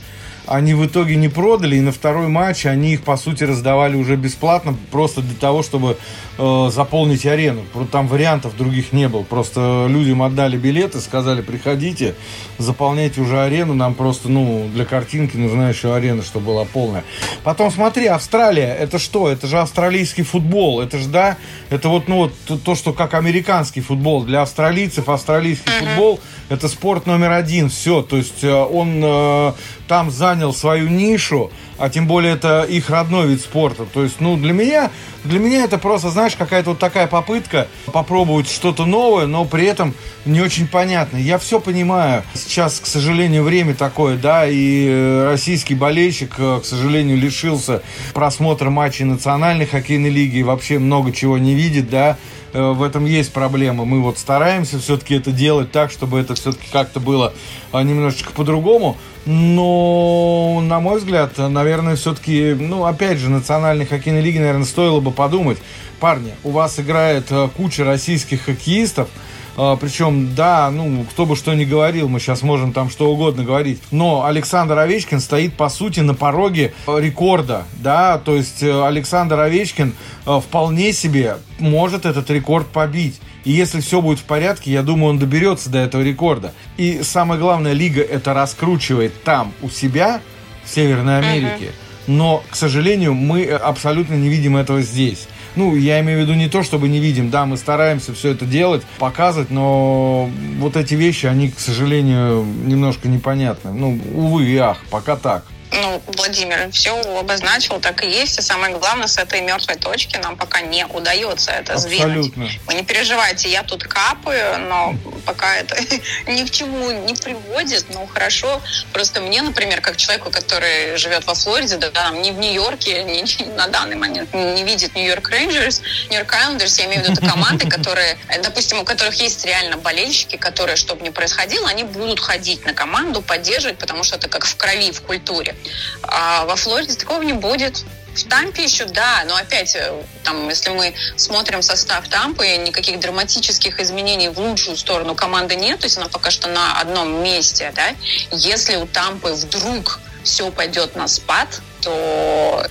они 0.47 0.73
в 0.73 0.85
итоге 0.85 1.15
не 1.15 1.29
продали, 1.29 1.77
и 1.77 1.81
на 1.81 1.91
второй 1.91 2.27
матч 2.27 2.65
они 2.65 2.93
их, 2.93 3.03
по 3.03 3.17
сути, 3.17 3.43
раздавали 3.43 3.95
уже 3.95 4.15
бесплатно, 4.15 4.75
просто 4.91 5.21
для 5.21 5.35
того, 5.35 5.63
чтобы 5.63 5.97
э, 6.37 6.69
заполнить 6.71 7.25
арену. 7.25 7.61
Там 7.91 8.07
вариантов 8.07 8.55
других 8.57 8.93
не 8.93 9.07
было. 9.07 9.23
Просто 9.23 9.87
людям 9.89 10.21
отдали 10.23 10.57
билеты, 10.57 10.99
сказали, 10.99 11.41
приходите, 11.41 12.15
заполняйте 12.57 13.21
уже 13.21 13.41
арену, 13.41 13.73
нам 13.73 13.93
просто, 13.93 14.29
ну, 14.29 14.67
для 14.73 14.85
картинки 14.85 15.37
нужна 15.37 15.69
еще 15.69 15.93
арена, 15.95 16.23
чтобы 16.23 16.47
была 16.47 16.65
полная. 16.65 17.03
Потом 17.43 17.71
смотри, 17.71 18.07
Австралия, 18.07 18.75
это 18.75 18.99
что? 18.99 19.29
Это 19.29 19.47
же 19.47 19.59
австралийский 19.59 20.23
футбол, 20.23 20.81
это 20.81 20.97
же, 20.97 21.07
да, 21.07 21.37
это 21.69 21.89
вот, 21.89 22.07
ну, 22.07 22.17
вот 22.17 22.63
то, 22.63 22.75
что 22.75 22.93
как 22.93 23.13
американский 23.13 23.81
футбол. 23.81 24.23
Для 24.23 24.41
австралийцев 24.41 25.09
австралийский 25.09 25.71
футбол 25.71 26.19
это 26.49 26.67
спорт 26.67 27.05
номер 27.07 27.31
один, 27.31 27.69
все, 27.69 28.01
то 28.01 28.17
есть 28.17 28.43
э, 28.43 28.53
он 28.53 29.01
э, 29.03 29.53
там 29.87 30.11
занял 30.11 30.34
свою 30.53 30.89
нишу, 30.89 31.51
а 31.77 31.89
тем 31.89 32.07
более 32.07 32.33
это 32.33 32.63
их 32.63 32.89
родной 32.89 33.27
вид 33.27 33.41
спорта. 33.41 33.85
То 33.85 34.03
есть, 34.03 34.19
ну, 34.19 34.37
для 34.37 34.53
меня, 34.53 34.91
для 35.23 35.39
меня 35.39 35.63
это 35.63 35.77
просто, 35.77 36.09
знаешь, 36.09 36.35
какая-то 36.35 36.71
вот 36.71 36.79
такая 36.79 37.07
попытка 37.07 37.67
попробовать 37.87 38.49
что-то 38.49 38.85
новое, 38.85 39.25
но 39.25 39.45
при 39.45 39.65
этом 39.65 39.93
не 40.25 40.41
очень 40.41 40.67
понятно. 40.67 41.17
Я 41.17 41.37
все 41.37 41.59
понимаю. 41.59 42.23
Сейчас, 42.33 42.79
к 42.79 42.85
сожалению, 42.85 43.43
время 43.43 43.75
такое, 43.75 44.17
да, 44.17 44.47
и 44.47 44.87
э, 44.87 45.29
российский 45.29 45.75
болельщик, 45.75 46.35
э, 46.37 46.59
к 46.61 46.65
сожалению, 46.65 47.17
лишился 47.17 47.81
просмотра 48.13 48.69
матчей 48.69 49.05
национальной 49.05 49.65
хоккейной 49.65 50.09
лиги 50.09 50.37
и 50.37 50.43
вообще 50.43 50.79
много 50.79 51.11
чего 51.11 51.37
не 51.37 51.53
видит, 51.53 51.89
да, 51.89 52.17
в 52.55 52.83
этом 52.83 53.05
есть 53.05 53.33
проблема. 53.33 53.85
Мы 53.85 54.01
вот 54.01 54.17
стараемся 54.17 54.79
все-таки 54.79 55.15
это 55.15 55.31
делать 55.31 55.71
так, 55.71 55.91
чтобы 55.91 56.19
это 56.19 56.35
все-таки 56.35 56.67
как-то 56.71 56.99
было 56.99 57.33
немножечко 57.73 58.31
по-другому. 58.31 58.97
Но, 59.25 60.61
на 60.63 60.79
мой 60.79 60.99
взгляд, 60.99 61.37
наверное, 61.37 61.95
все-таки, 61.95 62.55
ну, 62.57 62.85
опять 62.85 63.17
же, 63.17 63.29
национальной 63.29 63.85
хоккейной 63.85 64.21
лиги, 64.21 64.37
наверное, 64.37 64.65
стоило 64.65 64.99
бы 64.99 65.11
подумать. 65.11 65.57
Парни, 65.99 66.33
у 66.43 66.51
вас 66.51 66.79
играет 66.79 67.31
э, 67.31 67.49
куча 67.55 67.83
российских 67.83 68.43
хоккеистов, 68.43 69.07
э, 69.07 69.34
причем, 69.55 70.35
да, 70.35 70.69
ну, 70.71 71.05
кто 71.09 71.25
бы 71.25 71.35
что 71.35 71.53
ни 71.53 71.65
говорил, 71.65 72.09
мы 72.09 72.19
сейчас 72.19 72.41
можем 72.41 72.73
там 72.73 72.89
что 72.89 73.09
угодно 73.09 73.43
говорить. 73.43 73.81
Но 73.91 74.25
Александр 74.25 74.77
Овечкин 74.77 75.19
стоит, 75.19 75.53
по 75.55 75.69
сути, 75.69 76.01
на 76.01 76.13
пороге 76.13 76.73
рекорда, 76.87 77.63
да, 77.75 78.17
то 78.17 78.35
есть 78.35 78.61
э, 78.61 78.85
Александр 78.85 79.39
Овечкин 79.39 79.93
вполне 80.25 80.91
себе 80.91 81.37
может 81.59 82.05
этот 82.05 82.29
рекорд 82.29 82.67
побить. 82.67 83.19
И 83.43 83.51
если 83.51 83.79
все 83.79 84.01
будет 84.01 84.19
в 84.19 84.23
порядке, 84.23 84.71
я 84.71 84.81
думаю, 84.81 85.11
он 85.11 85.19
доберется 85.19 85.69
до 85.69 85.77
этого 85.77 86.01
рекорда. 86.01 86.53
И 86.77 87.01
самое 87.03 87.39
главное, 87.39 87.73
лига 87.73 88.01
это 88.01 88.33
раскручивает 88.33 89.23
там, 89.23 89.53
у 89.61 89.69
себя, 89.69 90.19
в 90.65 90.69
Северной 90.73 91.19
Америке. 91.19 91.71
Но, 92.07 92.43
к 92.49 92.55
сожалению, 92.55 93.13
мы 93.13 93.45
абсолютно 93.45 94.15
не 94.15 94.29
видим 94.29 94.57
этого 94.57 94.81
здесь. 94.81 95.27
Ну, 95.55 95.75
я 95.75 95.99
имею 96.01 96.19
в 96.19 96.21
виду 96.23 96.33
не 96.33 96.49
то, 96.49 96.63
чтобы 96.63 96.87
не 96.87 96.99
видим, 96.99 97.29
да, 97.29 97.45
мы 97.45 97.57
стараемся 97.57 98.13
все 98.13 98.31
это 98.31 98.45
делать, 98.45 98.83
показывать, 98.99 99.49
но 99.49 100.29
вот 100.59 100.75
эти 100.75 100.95
вещи, 100.95 101.25
они, 101.25 101.49
к 101.49 101.59
сожалению, 101.59 102.45
немножко 102.65 103.07
непонятны. 103.07 103.71
Ну, 103.71 103.99
увы 104.13 104.45
и 104.45 104.57
ах, 104.57 104.77
пока 104.89 105.15
так 105.15 105.45
ну, 105.81 106.01
Владимир 106.17 106.71
все 106.71 106.99
обозначил, 107.19 107.79
так 107.79 108.03
и 108.03 108.07
есть. 108.07 108.39
И 108.39 108.41
самое 108.41 108.75
главное, 108.75 109.07
с 109.07 109.17
этой 109.17 109.41
мертвой 109.41 109.75
точки 109.75 110.17
нам 110.17 110.37
пока 110.37 110.61
не 110.61 110.85
удается 110.85 111.51
это 111.51 111.73
Абсолютно. 111.73 112.23
сдвинуть. 112.23 112.59
Вы 112.65 112.73
не 112.73 112.83
переживайте, 112.83 113.49
я 113.49 113.63
тут 113.63 113.83
капаю, 113.83 114.59
но 114.59 114.95
пока 115.25 115.55
это 115.57 115.75
ни 116.27 116.43
к 116.43 116.51
чему 116.51 116.91
не 116.91 117.13
приводит. 117.13 117.85
Ну, 117.93 118.07
хорошо. 118.07 118.61
Просто 118.93 119.21
мне, 119.21 119.41
например, 119.41 119.81
как 119.81 119.97
человеку, 119.97 120.31
который 120.31 120.97
живет 120.97 121.25
во 121.25 121.35
Флориде, 121.35 121.77
да, 121.77 121.89
там, 121.89 122.21
не 122.21 122.31
в 122.31 122.37
Нью-Йорке, 122.37 123.03
не, 123.05 123.23
на 123.55 123.67
данный 123.67 123.95
момент 123.95 124.33
не 124.33 124.63
видит 124.63 124.95
Нью-Йорк 124.95 125.29
Рейнджерс, 125.29 125.81
Нью-Йорк 126.09 126.33
Айлендерс, 126.33 126.79
я 126.79 126.85
имею 126.85 127.01
в 127.01 127.03
виду 127.03 127.13
это 127.13 127.27
команды, 127.27 127.67
которые, 127.67 128.17
допустим, 128.43 128.79
у 128.79 128.83
которых 128.83 129.15
есть 129.15 129.45
реально 129.45 129.77
болельщики, 129.77 130.37
которые, 130.37 130.75
чтобы 130.75 131.03
не 131.03 131.11
происходило, 131.11 131.67
они 131.69 131.83
будут 131.83 132.19
ходить 132.19 132.65
на 132.65 132.73
команду, 132.73 133.21
поддерживать, 133.21 133.77
потому 133.77 134.03
что 134.03 134.15
это 134.17 134.27
как 134.27 134.45
в 134.45 134.55
крови, 134.55 134.91
в 134.91 135.01
культуре. 135.01 135.55
А 136.03 136.45
во 136.45 136.55
Флориде 136.55 136.95
такого 136.95 137.21
не 137.21 137.33
будет. 137.33 137.83
В 138.15 138.23
Тампе 138.29 138.63
еще 138.63 138.85
да, 138.85 139.25
но 139.27 139.35
опять, 139.35 139.75
э, 139.75 139.91
там, 140.23 140.47
если 140.47 140.69
мы 140.69 140.93
смотрим 141.17 141.61
состав 141.61 142.07
Тампы, 142.07 142.47
никаких 142.57 143.01
драматических 143.01 143.77
изменений 143.81 144.29
в 144.29 144.39
лучшую 144.39 144.77
сторону 144.77 145.15
команды 145.15 145.55
нет, 145.55 145.79
то 145.79 145.85
есть 145.85 145.97
она 145.97 146.07
пока 146.07 146.31
что 146.31 146.47
на 146.47 146.79
одном 146.79 147.21
месте, 147.21 147.73
да. 147.75 147.89
Если 148.31 148.77
у 148.77 148.87
Тампы 148.87 149.33
вдруг 149.33 149.99
все 150.23 150.49
пойдет 150.49 150.95
на 150.95 151.09
спад, 151.09 151.61
то, 151.85 152.65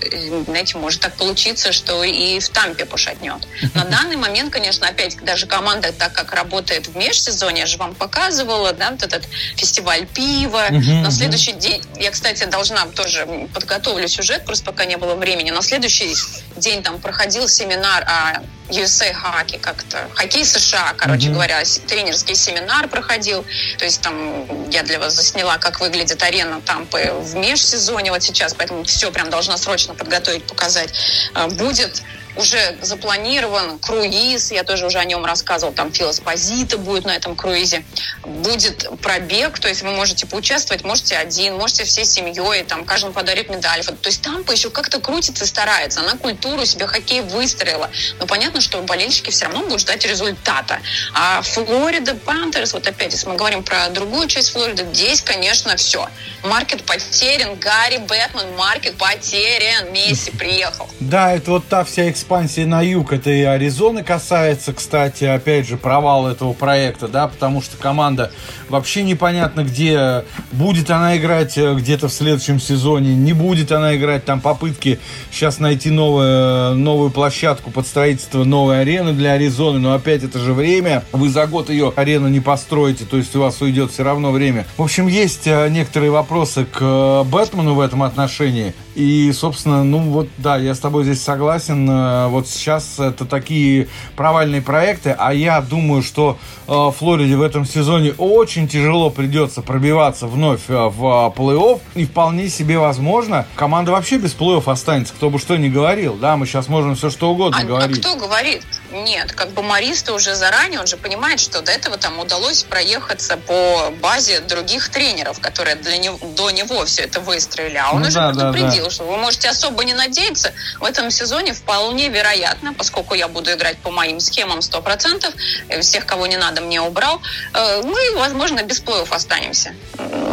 знаете, 0.47 0.77
может 0.77 1.01
так 1.01 1.15
получиться, 1.15 1.73
что 1.73 2.03
и 2.03 2.41
в 2.41 2.49
Тампе 2.49 2.85
пошатнет. 2.85 3.47
На 3.73 3.85
данный 3.85 4.17
момент, 4.17 4.53
конечно, 4.53 4.89
опять 4.89 5.17
даже 5.25 5.47
команда, 5.47 5.93
так 5.93 6.13
как 6.13 6.33
работает 6.33 6.89
в 6.89 6.97
межсезонье, 6.97 7.61
я 7.61 7.67
же 7.67 7.79
вам 7.79 7.95
показывала, 7.95 8.73
да, 8.73 8.91
вот 8.91 9.05
этот 9.05 9.25
фестиваль 9.57 10.07
пива. 10.07 10.67
На 10.71 11.13
следующий 11.13 11.53
день, 11.53 11.81
я, 11.97 12.11
кстати, 12.11 12.45
должна 12.45 12.87
тоже 12.87 13.49
подготовлю 13.55 14.09
сюжет, 14.09 14.45
просто 14.45 14.65
пока 14.65 14.85
не 14.85 14.97
было 14.97 15.15
времени. 15.15 15.51
На 15.51 15.63
следующий 15.63 16.15
день 16.57 16.83
там 16.83 17.01
проходил 17.01 17.49
семинар 17.49 18.05
о 18.09 18.43
USA 18.71 19.13
Hockey 19.13 19.59
как-то. 19.61 20.09
Хоккей 20.15 20.45
США, 20.45 20.95
короче 20.97 21.29
mm-hmm. 21.29 21.33
говоря, 21.33 21.63
тренерский 21.87 22.35
семинар 22.35 22.89
проходил. 22.89 23.45
То 23.79 23.85
есть 23.85 24.01
там 24.01 24.71
я 24.71 24.83
для 24.83 24.99
вас 24.99 25.15
засняла, 25.15 25.59
как 25.59 25.81
выглядит 25.81 26.23
арена 26.23 26.61
там 26.63 26.89
в 26.91 27.35
межсезонье 27.37 28.11
вот 28.11 28.23
сейчас, 28.23 28.55
поэтому 28.55 28.85
все 28.85 29.04
прям 29.11 29.31
должна 29.31 29.57
срочно 29.57 29.95
подготовить, 29.95 30.45
показать. 30.45 30.93
А, 31.35 31.49
будет 31.49 32.03
уже 32.37 32.77
запланирован 32.83 33.79
круиз, 33.79 34.51
я 34.51 34.65
тоже 34.65 34.87
уже 34.87 34.99
о 34.99 35.05
нем 35.05 35.25
рассказывал, 35.25 35.73
там 35.73 35.93
филоспозита 35.93 36.79
будет 36.79 37.05
на 37.05 37.15
этом 37.15 37.37
круизе. 37.37 37.85
Будет 38.25 38.89
пробег, 39.01 39.59
то 39.59 39.69
есть 39.69 39.83
вы 39.83 39.91
можете 39.91 40.27
поучаствовать, 40.27 40.85
можете 40.85 41.17
один, 41.17 41.57
можете 41.57 41.85
всей 41.85 42.05
семьей, 42.05 42.65
там 42.65 42.85
каждому 42.85 43.13
подарит 43.13 43.49
медаль. 43.49 43.85
То 43.85 44.09
есть 44.09 44.23
Тампа 44.23 44.53
еще 44.53 44.71
как-то 44.71 45.01
крутится 45.01 45.47
старается. 45.47 46.01
Она 46.01 46.17
культуру 46.17 46.65
себе 46.65 46.87
хоккей 46.87 47.21
выстроила. 47.21 47.91
Но 48.19 48.27
понятно, 48.27 48.61
что 48.61 48.81
болельщики 48.83 49.31
все 49.31 49.47
равно 49.47 49.63
будут 49.63 49.81
ждать 49.81 50.05
результата. 50.05 50.81
А 51.15 51.43
Флорида 51.43 52.15
Пантерс, 52.15 52.73
вот 52.73 52.87
опять, 52.87 53.13
если 53.13 53.29
мы 53.29 53.37
говорим 53.37 53.63
про 53.63 53.89
другую 53.91 54.27
часть 54.29 54.51
Флориды, 54.53 54.87
здесь, 54.93 55.21
конечно, 55.21 55.77
все. 55.77 56.09
Маркет 56.43 56.85
потерян, 56.85 57.57
Гарри 57.57 57.99
Бэтмен, 57.99 58.55
маркет 58.57 58.97
потерян, 58.97 59.93
Месси 59.93 60.31
приехал. 60.31 60.89
Да, 61.01 61.33
это 61.33 61.53
вот 61.53 61.69
та 61.69 61.85
вся 61.85 62.11
экспертиза 62.11 62.24
экспансии 62.25 62.65
на 62.65 62.81
юг, 62.81 63.13
это 63.13 63.29
и 63.29 63.43
Аризоны 63.43 64.03
касается, 64.03 64.73
кстати, 64.73 65.25
опять 65.25 65.69
же, 65.69 65.77
провал 65.77 66.27
этого 66.27 66.55
проекта, 66.55 67.07
да, 67.07 67.29
потому 67.29 67.61
что 67.61 67.77
команда 67.77 68.33
вообще 68.71 69.03
непонятно 69.03 69.63
где, 69.63 70.25
будет 70.51 70.91
она 70.91 71.19
играть 71.19 71.59
э, 71.59 71.75
где-то 71.75 72.09
в 72.09 72.13
следующем 72.15 72.59
сезоне, 72.61 73.15
не 73.15 73.35
будет 73.35 73.73
она 73.73 73.95
играть, 73.95 74.25
там 74.25 74.41
попытки 74.41 75.01
сейчас 75.31 75.59
найти 75.59 75.91
новую, 75.91 76.77
новую 76.77 77.11
площадку 77.11 77.71
под 77.71 77.87
строительство 77.87 78.45
новой 78.45 78.81
арены 78.81 79.13
для 79.13 79.33
Аризоны, 79.33 79.79
но 79.79 79.93
опять 79.93 80.23
это 80.23 80.39
же 80.39 80.55
время, 80.55 81.05
вы 81.13 81.29
за 81.29 81.47
год 81.47 81.69
ее 81.69 81.93
арену 81.95 82.29
не 82.29 82.41
построите, 82.41 83.05
то 83.05 83.19
есть 83.19 83.37
у 83.37 83.41
вас 83.41 83.61
уйдет 83.61 83.91
все 83.91 84.03
равно 84.03 84.33
время. 84.33 84.65
В 84.79 84.83
общем, 84.83 85.09
есть 85.09 85.47
э, 85.47 85.69
некоторые 85.69 86.11
вопросы 86.11 86.65
к 86.65 86.79
э, 86.81 87.25
Бэтмену 87.25 87.75
в 87.75 87.81
этом 87.81 88.03
отношении, 88.03 88.73
И, 88.95 89.33
собственно, 89.33 89.83
ну 89.83 89.99
вот, 89.99 90.29
да, 90.39 90.57
я 90.57 90.75
с 90.75 90.79
тобой 90.79 91.05
здесь 91.05 91.23
согласен. 91.23 91.89
Э, 91.91 92.29
вот 92.29 92.49
сейчас 92.49 92.99
это 92.99 93.25
такие 93.25 93.89
провальные 94.17 94.63
проекты, 94.63 95.15
а 95.19 95.35
я 95.35 95.61
думаю, 95.61 96.03
что 96.03 96.39
э, 96.69 96.91
Флориде 96.97 97.37
в 97.37 97.43
этом 97.43 97.65
сезоне 97.65 98.13
очень 98.17 98.69
тяжело 98.69 99.11
придется 99.11 99.63
пробиваться 99.63 100.27
вновь 100.27 100.63
э, 100.69 100.75
в 100.75 101.33
плей-офф. 101.37 101.81
И 101.97 102.07
вполне 102.07 102.49
себе 102.49 102.79
возможно, 102.79 103.47
команда 103.57 103.91
вообще 103.93 104.19
без 104.19 104.35
плей-офф 104.35 104.71
останется, 104.71 105.13
кто 105.13 105.29
бы 105.29 105.39
что 105.39 105.57
ни 105.57 105.69
говорил. 105.69 106.15
Да, 106.15 106.37
мы 106.37 106.47
сейчас 106.47 106.69
можем 106.69 106.95
все 106.95 107.11
что 107.11 107.31
угодно 107.31 107.59
а, 107.61 107.65
говорить. 107.65 107.99
А 107.99 108.01
кто 108.01 108.17
говорит? 108.17 108.63
Нет, 108.93 109.33
как 109.33 109.51
бы 109.51 109.63
Мариста 109.63 110.15
уже 110.15 110.37
заранее, 110.37 110.79
он 110.79 110.87
же 110.87 110.97
понимает, 110.97 111.41
что 111.41 111.63
до 111.63 111.73
этого 111.73 111.97
там 111.97 112.21
удалось 112.21 112.63
проехаться 112.63 113.37
по 113.37 113.93
базе 114.01 114.41
других 114.41 114.89
тренеров, 114.89 115.41
которые 115.41 115.75
для 115.75 115.99
него, 115.99 116.19
до 116.37 116.51
него 116.51 116.85
все 116.85 117.03
это 117.03 117.21
выстроили. 117.21 117.77
А 117.77 117.91
он 117.91 118.03
ну, 118.03 118.09
уже 118.09 118.15
да, 118.15 118.29
предупредил, 118.31 118.84
да, 118.84 118.84
да. 118.84 118.84
Что 118.91 119.05
вы 119.05 119.17
можете 119.17 119.49
особо 119.49 119.85
не 119.85 119.95
надеяться. 119.95 120.53
В 120.81 120.85
этом 120.85 121.11
сезоне 121.11 121.53
вполне 121.53 122.09
вероятно, 122.09 122.75
поскольку 122.75 123.15
я 123.15 123.29
буду 123.29 123.53
играть 123.53 123.79
по 123.79 123.91
моим 123.91 124.21
схемам 124.21 124.61
100%, 124.61 125.35
э, 125.69 125.81
всех, 125.81 126.07
кого 126.07 126.27
не 126.27 126.37
надо, 126.37 126.61
мне 126.61 126.81
убрал, 126.81 127.21
э, 127.53 127.83
мы, 127.83 128.17
возможно, 128.17 128.63
без 128.63 128.81
плей 128.81 128.95
останемся. 129.11 129.75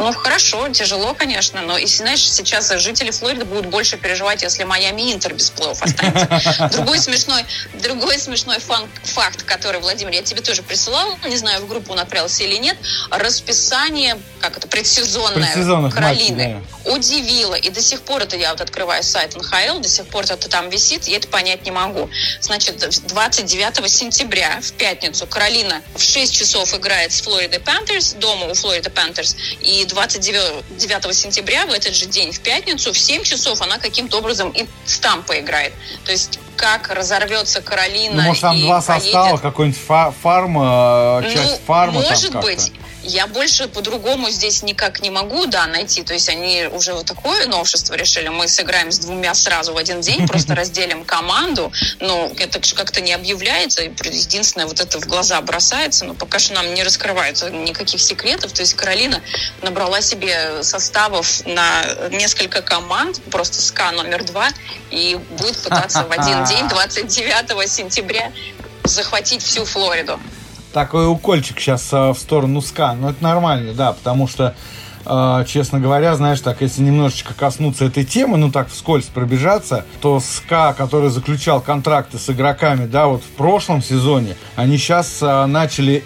Ну, 0.01 0.13
хорошо, 0.13 0.69
тяжело, 0.69 1.13
конечно, 1.13 1.61
но, 1.61 1.77
и, 1.77 1.85
знаешь, 1.85 2.29
сейчас 2.29 2.71
жители 2.77 3.11
Флориды 3.11 3.45
будут 3.45 3.67
больше 3.67 3.97
переживать, 3.97 4.41
если 4.41 4.63
Майами 4.63 5.13
Интер 5.13 5.33
без 5.33 5.49
плей 5.49 5.71
останется. 5.71 6.69
Другой 6.73 6.99
смешной, 6.99 7.45
другой 7.73 8.17
смешной 8.17 8.41
смешной 8.41 8.59
фан, 8.59 8.89
факт, 9.03 9.43
который, 9.43 9.79
Владимир, 9.81 10.13
я 10.13 10.21
тебе 10.21 10.41
тоже 10.41 10.63
присылал, 10.63 11.17
не 11.27 11.37
знаю, 11.37 11.61
в 11.61 11.67
группу 11.67 11.91
он 11.91 11.99
отправился 11.99 12.43
или 12.43 12.55
нет, 12.55 12.77
расписание, 13.09 14.17
как 14.39 14.57
это, 14.57 14.67
предсезонное 14.67 15.53
Каролины 15.91 16.47
матчей, 16.47 16.65
да. 16.85 16.91
удивило. 16.91 17.55
И 17.55 17.69
до 17.69 17.81
сих 17.81 18.01
пор 18.01 18.21
это 18.21 18.35
я 18.37 18.51
вот 18.51 18.61
открываю 18.61 19.03
сайт 19.03 19.35
НХЛ, 19.35 19.79
до 19.79 19.87
сих 19.87 20.07
пор 20.07 20.23
это 20.23 20.49
там 20.49 20.69
висит, 20.69 21.07
я 21.07 21.17
это 21.17 21.27
понять 21.27 21.65
не 21.65 21.71
могу. 21.71 22.09
Значит, 22.39 22.77
29 23.07 23.89
сентября 23.89 24.59
в 24.61 24.71
пятницу 24.73 25.27
Каролина 25.27 25.81
в 25.95 26.01
6 26.01 26.33
часов 26.33 26.73
играет 26.73 27.11
с 27.11 27.21
Флорида 27.21 27.59
Пантерс, 27.59 28.13
дома 28.13 28.47
у 28.47 28.53
Флорида 28.53 28.89
Пантерс, 28.89 29.35
и 29.61 29.85
29 29.93 31.15
сентября 31.15 31.65
в 31.65 31.71
этот 31.71 31.95
же 31.95 32.05
день, 32.05 32.31
в 32.31 32.39
пятницу, 32.39 32.93
в 32.93 32.97
7 32.97 33.23
часов 33.23 33.61
она 33.61 33.77
каким-то 33.77 34.17
образом 34.17 34.49
и 34.49 34.65
с 34.85 34.99
Тампой 34.99 35.41
играет. 35.41 35.73
То 36.05 36.11
есть 36.11 36.39
как 36.55 36.89
разорвется 36.89 37.61
Каролина. 37.61 38.15
Ну, 38.15 38.21
может, 38.21 38.41
там 38.41 38.59
два 38.59 38.81
поедет... 38.81 39.03
состава, 39.03 39.37
какой-нибудь 39.37 39.79
фа- 39.79 40.13
фарма, 40.21 41.21
э, 41.23 41.33
часть 41.33 41.51
ну, 41.51 41.65
фарма. 41.65 42.01
Может 42.01 42.39
быть. 42.39 42.71
Я 43.03 43.25
больше 43.25 43.67
по-другому 43.67 44.29
здесь 44.29 44.61
никак 44.61 45.01
не 45.01 45.09
могу, 45.09 45.45
да, 45.47 45.65
найти. 45.65 46.03
То 46.03 46.13
есть 46.13 46.29
они 46.29 46.67
уже 46.71 46.93
вот 46.93 47.07
такое 47.07 47.47
новшество 47.47 47.95
решили. 47.95 48.27
Мы 48.27 48.47
сыграем 48.47 48.91
с 48.91 48.99
двумя 48.99 49.33
сразу 49.33 49.73
в 49.73 49.77
один 49.77 50.01
день, 50.01 50.27
просто 50.27 50.53
разделим 50.61 51.03
команду. 51.03 51.71
Ну, 51.99 52.31
это 52.37 52.59
как-то 52.75 53.01
не 53.01 53.13
объявляется. 53.13 53.81
Единственное, 53.81 54.67
вот 54.67 54.79
это 54.79 54.99
в 54.99 55.07
глаза 55.07 55.41
бросается. 55.41 56.05
Но 56.05 56.13
пока 56.13 56.37
что 56.37 56.53
нам 56.53 56.73
не 56.73 56.83
раскрывают 56.83 57.41
никаких 57.51 58.01
секретов. 58.01 58.51
То 58.51 58.61
есть 58.61 58.75
Каролина 58.75 59.21
набрала 59.61 60.01
себе 60.01 60.61
составов 60.63 61.45
на 61.45 62.09
несколько 62.11 62.61
команд, 62.61 63.21
просто 63.31 63.61
СКА 63.61 63.91
номер 63.91 64.23
два, 64.25 64.49
и 64.91 65.19
будет 65.39 65.57
пытаться 65.57 66.03
в 66.03 66.11
один 66.11 66.43
день, 66.45 66.67
29 66.67 67.69
сентября, 67.69 68.31
захватить 68.83 69.43
всю 69.43 69.65
Флориду 69.65 70.19
такой 70.71 71.07
укольчик 71.07 71.59
сейчас 71.59 71.91
э, 71.91 72.09
в 72.09 72.17
сторону 72.17 72.61
СКА. 72.61 72.93
Но 72.93 73.09
это 73.09 73.23
нормально, 73.23 73.73
да, 73.73 73.93
потому 73.93 74.27
что, 74.27 74.55
э, 75.05 75.45
честно 75.47 75.79
говоря, 75.79 76.15
знаешь, 76.15 76.41
так, 76.41 76.61
если 76.61 76.81
немножечко 76.81 77.33
коснуться 77.33 77.85
этой 77.85 78.03
темы, 78.03 78.37
ну 78.37 78.51
так 78.51 78.69
вскользь 78.69 79.05
пробежаться, 79.05 79.85
то 80.01 80.19
СКА, 80.19 80.73
который 80.77 81.09
заключал 81.09 81.61
контракты 81.61 82.17
с 82.17 82.29
игроками, 82.29 82.85
да, 82.85 83.07
вот 83.07 83.23
в 83.23 83.29
прошлом 83.37 83.81
сезоне, 83.81 84.35
они 84.55 84.77
сейчас 84.77 85.19
э, 85.21 85.45
начали 85.45 86.03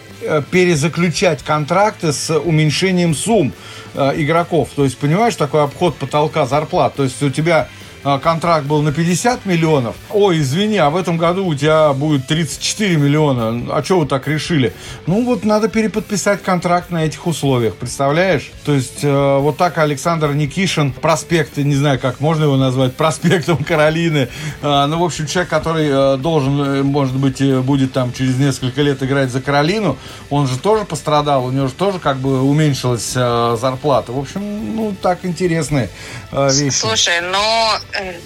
перезаключать 0.49 1.43
контракты 1.43 2.11
с 2.11 2.35
уменьшением 2.35 3.13
сумм 3.13 3.53
игроков. 3.93 4.69
То 4.75 4.83
есть, 4.83 4.97
понимаешь, 4.97 5.35
такой 5.35 5.63
обход 5.63 5.95
потолка 5.97 6.47
зарплат. 6.47 6.95
То 6.95 7.03
есть 7.03 7.21
у 7.21 7.29
тебя 7.29 7.67
а, 7.67 7.67
контракт 8.21 8.67
был 8.67 8.81
на 8.83 8.91
50 8.91 9.45
миллионов. 9.45 9.95
Ой, 10.11 10.39
извини, 10.39 10.77
а 10.77 10.89
в 10.89 10.95
этом 10.95 11.17
году 11.17 11.45
у 11.45 11.55
тебя 11.55 11.91
будет 11.93 12.27
34 12.27 12.97
миллиона. 12.97 13.75
А 13.75 13.83
что 13.83 13.99
вы 13.99 14.05
так 14.05 14.27
решили? 14.27 14.73
Ну 15.07 15.25
вот 15.25 15.43
надо 15.43 15.69
переподписать 15.69 16.43
контракт 16.43 16.91
на 16.91 17.05
этих 17.05 17.25
условиях, 17.25 17.75
представляешь? 17.75 18.51
То 18.63 18.73
есть 18.73 19.03
э, 19.03 19.37
вот 19.39 19.57
так 19.57 19.77
Александр 19.79 20.33
Никишин, 20.33 20.91
проспект, 20.91 21.57
не 21.57 21.75
знаю, 21.75 21.99
как 21.99 22.19
можно 22.19 22.43
его 22.43 22.57
назвать, 22.57 22.93
проспектом 22.97 23.63
Каролины. 23.63 24.29
Э, 24.61 24.85
ну, 24.85 24.99
в 24.99 25.03
общем, 25.03 25.25
человек, 25.25 25.49
который 25.49 25.87
э, 25.89 26.17
должен, 26.17 26.61
э, 26.61 26.83
может 26.83 27.15
быть, 27.15 27.41
э, 27.41 27.59
будет 27.61 27.93
там 27.93 28.13
через 28.13 28.37
несколько 28.37 28.81
лет 28.81 29.01
играть 29.01 29.31
за 29.31 29.41
Каролину, 29.41 29.97
он 30.29 30.47
же 30.47 30.59
тоже 30.59 30.85
пострадал, 30.85 31.45
у 31.45 31.51
него 31.51 31.67
же 31.67 31.73
тоже 31.73 31.99
как 31.99 32.17
бы 32.17 32.41
уменьшилась 32.41 33.13
э, 33.15 33.57
зарплата. 33.59 34.11
В 34.11 34.19
общем, 34.19 34.75
ну, 34.75 34.95
так 35.01 35.25
интересные 35.25 35.89
э, 36.31 36.49
вещи. 36.51 36.75
Слушай, 36.75 37.21
но 37.21 37.79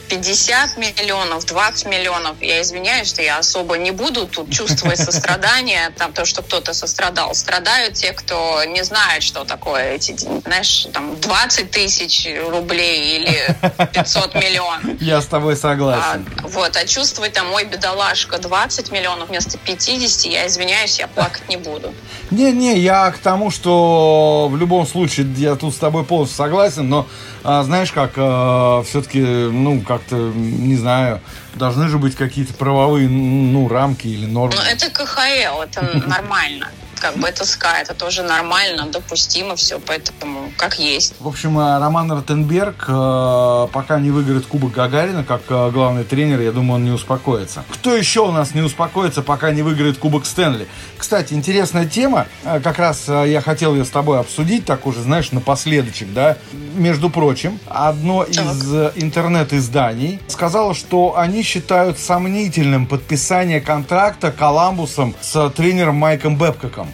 50 0.09 0.77
миллионов, 0.77 1.45
20 1.45 1.85
миллионов, 1.87 2.41
я 2.41 2.61
извиняюсь, 2.61 3.07
что 3.07 3.21
я 3.21 3.37
особо 3.37 3.77
не 3.77 3.91
буду 3.91 4.27
тут 4.27 4.51
чувствовать 4.53 4.99
сострадание, 4.99 5.91
там 5.97 6.13
то, 6.13 6.25
что 6.25 6.41
кто-то 6.41 6.73
сострадал. 6.73 7.33
Страдают 7.35 7.95
те, 7.95 8.13
кто 8.13 8.63
не 8.65 8.83
знает, 8.83 9.23
что 9.23 9.43
такое 9.43 9.93
эти, 9.93 10.15
знаешь, 10.17 10.87
там 10.93 11.19
20 11.19 11.71
тысяч 11.71 12.27
рублей 12.49 13.17
или 13.17 13.55
500 13.93 14.35
миллионов. 14.35 15.01
Я 15.01 15.21
с 15.21 15.25
тобой 15.25 15.55
согласен. 15.55 16.25
А, 16.37 16.47
вот, 16.47 16.75
а 16.75 16.85
чувствовать 16.85 17.33
там, 17.33 17.47
мой 17.47 17.65
бедолашка, 17.65 18.37
20 18.37 18.91
миллионов 18.91 19.29
вместо 19.29 19.57
50, 19.57 20.31
я 20.31 20.47
извиняюсь, 20.47 20.99
я 20.99 21.07
плакать 21.07 21.47
не 21.49 21.57
буду. 21.57 21.93
Не-не, 22.31 22.77
я 22.77 23.11
к 23.11 23.17
тому, 23.17 23.51
что 23.51 24.47
в 24.51 24.57
любом 24.57 24.85
случае, 24.87 25.27
я 25.37 25.55
тут 25.55 25.73
с 25.73 25.77
тобой 25.77 26.03
полностью 26.03 26.37
согласен, 26.37 26.87
но 26.89 27.07
а, 27.43 27.63
знаешь 27.63 27.91
как, 27.91 28.11
а, 28.17 28.83
все-таки 28.83 29.21
ну, 29.63 29.81
как-то, 29.81 30.15
не 30.15 30.75
знаю, 30.75 31.21
должны 31.55 31.87
же 31.87 31.97
быть 31.97 32.15
какие-то 32.15 32.53
правовые, 32.53 33.07
ну, 33.07 33.67
рамки 33.67 34.07
или 34.07 34.25
нормы. 34.25 34.55
Ну, 34.55 34.61
это 34.61 34.89
КХЛ, 34.89 35.61
это 35.61 36.01
нормально 36.07 36.69
как 36.99 37.17
бы 37.17 37.27
это 37.27 37.45
СКА, 37.45 37.79
это 37.81 37.93
тоже 37.93 38.23
нормально, 38.23 38.87
допустимо 38.91 39.55
все, 39.55 39.79
поэтому 39.79 40.51
как 40.57 40.79
есть. 40.79 41.15
В 41.19 41.27
общем, 41.27 41.57
э, 41.59 41.79
Роман 41.79 42.11
Ротенберг 42.11 42.85
э, 42.87 43.67
пока 43.71 43.99
не 43.99 44.11
выиграет 44.11 44.45
Кубок 44.45 44.71
Гагарина, 44.71 45.23
как 45.23 45.41
э, 45.49 45.71
главный 45.71 46.03
тренер, 46.03 46.41
я 46.41 46.51
думаю, 46.51 46.75
он 46.75 46.85
не 46.85 46.91
успокоится. 46.91 47.63
Кто 47.69 47.95
еще 47.95 48.21
у 48.21 48.31
нас 48.31 48.53
не 48.53 48.61
успокоится, 48.61 49.21
пока 49.21 49.51
не 49.51 49.61
выиграет 49.61 49.97
Кубок 49.97 50.25
Стэнли? 50.25 50.67
Кстати, 50.97 51.33
интересная 51.33 51.85
тема, 51.85 52.27
как 52.43 52.77
раз 52.77 53.07
я 53.07 53.41
хотел 53.41 53.73
ее 53.73 53.85
с 53.85 53.89
тобой 53.89 54.19
обсудить, 54.19 54.65
так 54.65 54.85
уже, 54.85 55.01
знаешь, 55.01 55.31
напоследочек, 55.31 56.13
да. 56.13 56.37
Между 56.75 57.09
прочим, 57.09 57.59
одно 57.67 58.25
так. 58.25 58.35
из 58.35 58.73
интернет-изданий 58.95 60.19
сказало, 60.27 60.73
что 60.73 61.17
они 61.17 61.43
считают 61.43 61.99
сомнительным 61.99 62.85
подписание 62.85 63.61
контракта 63.61 64.31
Коламбусом 64.31 65.15
с 65.21 65.49
тренером 65.51 65.95
Майком 65.95 66.35
Бэбкоком. 66.35 66.88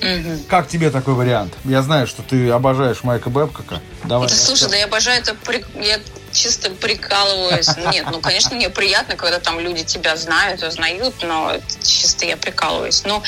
Угу. 0.00 0.44
Как 0.48 0.68
тебе 0.68 0.90
такой 0.90 1.14
вариант? 1.14 1.54
Я 1.64 1.82
знаю, 1.82 2.06
что 2.06 2.22
ты 2.22 2.50
обожаешь 2.50 3.02
Майка 3.02 3.30
Бэбкока. 3.30 3.80
Давай. 4.04 4.28
Да, 4.28 4.34
слушай, 4.34 4.68
да 4.68 4.76
я 4.76 4.84
обожаю 4.84 5.20
это. 5.20 5.36
Я 5.80 6.00
чисто 6.32 6.70
прикалываюсь. 6.70 7.68
Нет, 7.92 8.06
ну, 8.10 8.20
конечно, 8.20 8.54
мне 8.56 8.70
приятно, 8.70 9.16
когда 9.16 9.38
там 9.40 9.58
люди 9.60 9.84
тебя 9.84 10.16
знают, 10.16 10.62
узнают, 10.62 11.14
но 11.22 11.52
чисто 11.82 12.26
я 12.26 12.36
прикалываюсь. 12.36 13.02
Ну, 13.04 13.22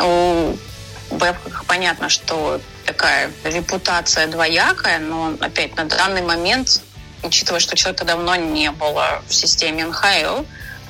у 0.00 0.56
Бэбкока 1.10 1.64
понятно, 1.66 2.08
что 2.08 2.60
такая 2.86 3.30
репутация 3.44 4.26
двоякая, 4.26 4.98
но 4.98 5.34
опять 5.40 5.76
на 5.76 5.84
данный 5.84 6.22
момент, 6.22 6.80
учитывая, 7.22 7.60
что 7.60 7.76
человека 7.76 8.04
давно 8.04 8.36
не 8.36 8.70
было 8.70 9.22
в 9.28 9.34
системе 9.34 9.86
НХЛ, 9.86 10.44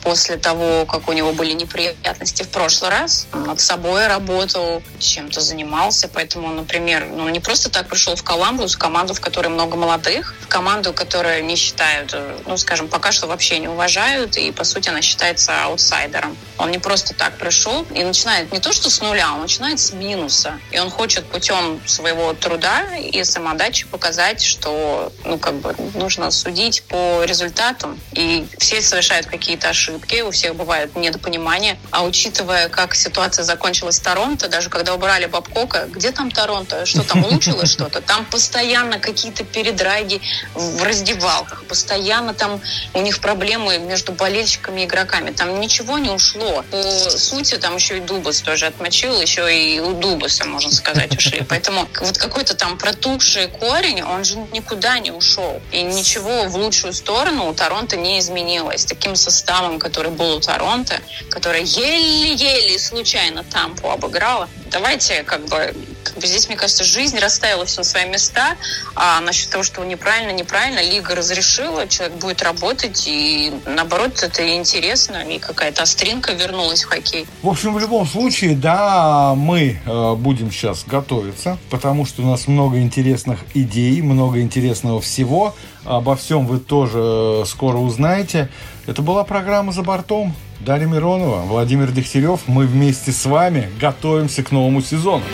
после 0.05 0.37
того, 0.37 0.85
как 0.85 1.09
у 1.09 1.13
него 1.13 1.33
были 1.33 1.53
неприятности 1.53 2.43
в 2.43 2.51
прошлый 2.51 2.91
раз. 2.91 3.27
Над 3.33 3.59
собой 3.59 4.07
работал, 4.07 4.83
чем-то 4.99 5.41
занимался. 5.41 6.09
Поэтому, 6.09 6.53
например, 6.53 7.07
ну, 7.11 7.29
не 7.31 7.41
просто 7.41 7.71
так 7.71 7.89
пришел 7.89 8.15
в 8.15 8.23
Коламбус, 8.23 8.77
команду, 8.77 9.15
в 9.15 9.21
которой 9.21 9.49
много 9.49 9.77
молодых, 9.77 10.35
в 10.43 10.49
команду, 10.49 10.93
которую 10.93 11.45
не 11.45 11.57
считают, 11.57 12.11
э, 12.13 12.39
ну, 12.47 12.57
скажем, 12.59 12.89
пока 12.89 13.13
что 13.13 13.27
вообще 13.27 13.59
не 13.59 13.69
уважают, 13.69 14.37
и, 14.37 14.53
по 14.53 14.65
сути, 14.65 14.91
она 14.91 15.01
считается 15.01 15.65
аутсайдером. 15.65 16.37
Он 16.59 16.71
не 16.71 16.79
просто 16.79 17.15
так 17.15 17.39
пришел 17.39 17.87
и 17.95 18.05
начинает 18.05 18.53
не 18.53 18.61
то 18.61 18.73
что 18.73 18.91
с 18.91 19.01
нуля, 19.01 19.33
он 19.33 19.41
начинает 19.41 19.81
с 19.81 19.93
минуса. 19.93 20.61
И 20.71 20.79
он 20.79 20.91
хочет 20.91 21.25
путем 21.25 21.81
своего 21.87 22.35
труда 22.35 22.97
и 22.97 23.25
самодачи 23.25 23.87
показать, 23.87 24.43
что, 24.43 25.13
ну, 25.25 25.39
как 25.39 25.55
бы, 25.55 25.75
нужно 25.95 26.31
судить 26.31 26.83
по 26.83 27.25
результатам. 27.25 27.99
И 28.13 28.47
все 28.59 28.83
совершают 28.83 29.27
какие-то 29.27 29.71
ошибки 29.71 29.94
ошибки, 29.95 30.23
у 30.23 30.31
всех 30.31 30.55
бывает 30.57 30.97
недопонимание. 30.97 31.79
А 31.91 32.05
учитывая, 32.05 32.69
как 32.69 32.95
ситуация 32.95 33.45
закончилась 33.45 33.99
в 33.99 34.03
Торонто, 34.03 34.49
даже 34.49 34.69
когда 34.69 34.95
убрали 34.95 35.27
Бабкока, 35.27 35.87
где 35.91 36.11
там 36.13 36.31
Торонто? 36.31 36.87
Что 36.87 37.03
там 37.03 37.25
улучшилось 37.25 37.71
что-то? 37.73 38.01
Там 38.01 38.25
постоянно 38.27 38.99
какие-то 38.99 39.45
передраги 39.45 40.21
в 40.55 40.83
раздевалках, 40.83 41.65
постоянно 41.65 42.35
там 42.35 42.61
у 42.95 43.01
них 43.01 43.21
проблемы 43.21 43.79
между 43.79 44.13
болельщиками 44.13 44.83
и 44.83 44.85
игроками. 44.85 45.31
Там 45.31 45.61
ничего 45.61 45.99
не 45.99 46.11
ушло. 46.11 46.65
По 46.71 47.11
сути, 47.11 47.57
там 47.57 47.77
еще 47.77 47.99
и 47.99 48.01
Дубас 48.01 48.41
тоже 48.41 48.67
отмочил, 48.67 49.21
еще 49.21 49.45
и 49.55 49.81
у 49.81 49.95
Дубаса, 49.95 50.45
можно 50.45 50.73
сказать, 50.73 51.17
ушли. 51.17 51.43
Поэтому 51.49 51.89
вот 52.01 52.19
какой-то 52.19 52.55
там 52.55 52.79
протухший 52.79 53.49
корень, 53.49 54.03
он 54.03 54.25
же 54.25 54.37
никуда 54.53 54.99
не 54.99 55.11
ушел. 55.11 55.61
И 55.73 55.83
ничего 55.83 56.45
в 56.45 56.57
лучшую 56.57 56.93
сторону 56.93 57.49
у 57.49 57.55
Торонто 57.55 57.97
не 57.97 58.19
изменилось. 58.19 58.85
Таким 58.85 59.17
составом, 59.17 59.79
который 59.85 60.11
был 60.11 60.37
у 60.37 60.41
Торонто, 60.41 60.95
который 61.29 61.63
еле-еле 61.63 62.79
случайно 62.79 63.45
Тампу 63.45 63.91
обыграла, 63.91 64.49
давайте 64.73 65.23
как 65.25 65.45
бы 65.45 65.75
как 66.05 66.19
бы 66.19 66.27
здесь, 66.27 66.47
мне 66.49 66.57
кажется, 66.57 66.85
жизнь 66.85 67.19
расставила 67.19 67.65
все 67.65 67.79
на 67.79 67.85
свои 67.85 68.07
места. 68.07 68.57
А 68.95 69.21
насчет 69.21 69.49
того, 69.51 69.65
что 69.65 69.83
неправильно, 69.85 70.31
неправильно, 70.31 70.81
лига 70.81 71.15
разрешила, 71.15 71.89
человек 71.89 72.19
будет 72.19 72.43
работать, 72.43 73.05
и 73.07 73.53
наоборот, 73.67 74.23
это 74.23 74.57
интересно, 74.57 75.17
и 75.17 75.39
какая-то 75.39 75.83
остринка 75.83 76.33
вернулась 76.33 76.85
в 76.85 76.89
хоккей. 76.89 77.27
В 77.43 77.49
общем, 77.49 77.75
в 77.75 77.79
любом 77.79 78.07
случае, 78.07 78.55
да, 78.55 79.35
мы 79.35 79.81
э, 79.85 80.15
будем 80.15 80.53
сейчас 80.53 80.85
готовиться, 80.87 81.59
потому 81.71 82.07
что 82.07 82.23
у 82.23 82.27
нас 82.27 82.47
много 82.47 82.79
интересных 82.79 83.41
идей, 83.55 84.01
много 84.03 84.41
интересного 84.41 85.01
всего. 85.01 85.55
Обо 85.85 86.17
всем 86.17 86.47
вы 86.47 86.61
тоже 86.61 86.99
э, 86.99 87.45
скоро 87.47 87.79
узнаете. 87.79 88.49
Это 88.87 89.01
была 89.01 89.25
программа 89.25 89.73
«За 89.73 89.83
бортом». 89.83 90.35
Дарья 90.61 90.87
Миронова, 90.87 91.41
Владимир 91.41 91.91
Дегтярев. 91.91 92.43
Мы 92.47 92.67
вместе 92.67 93.13
с 93.13 93.25
вами 93.25 93.71
готовимся 93.81 94.43
к 94.43 94.53
новому 94.53 94.83
сезону. 94.83 95.25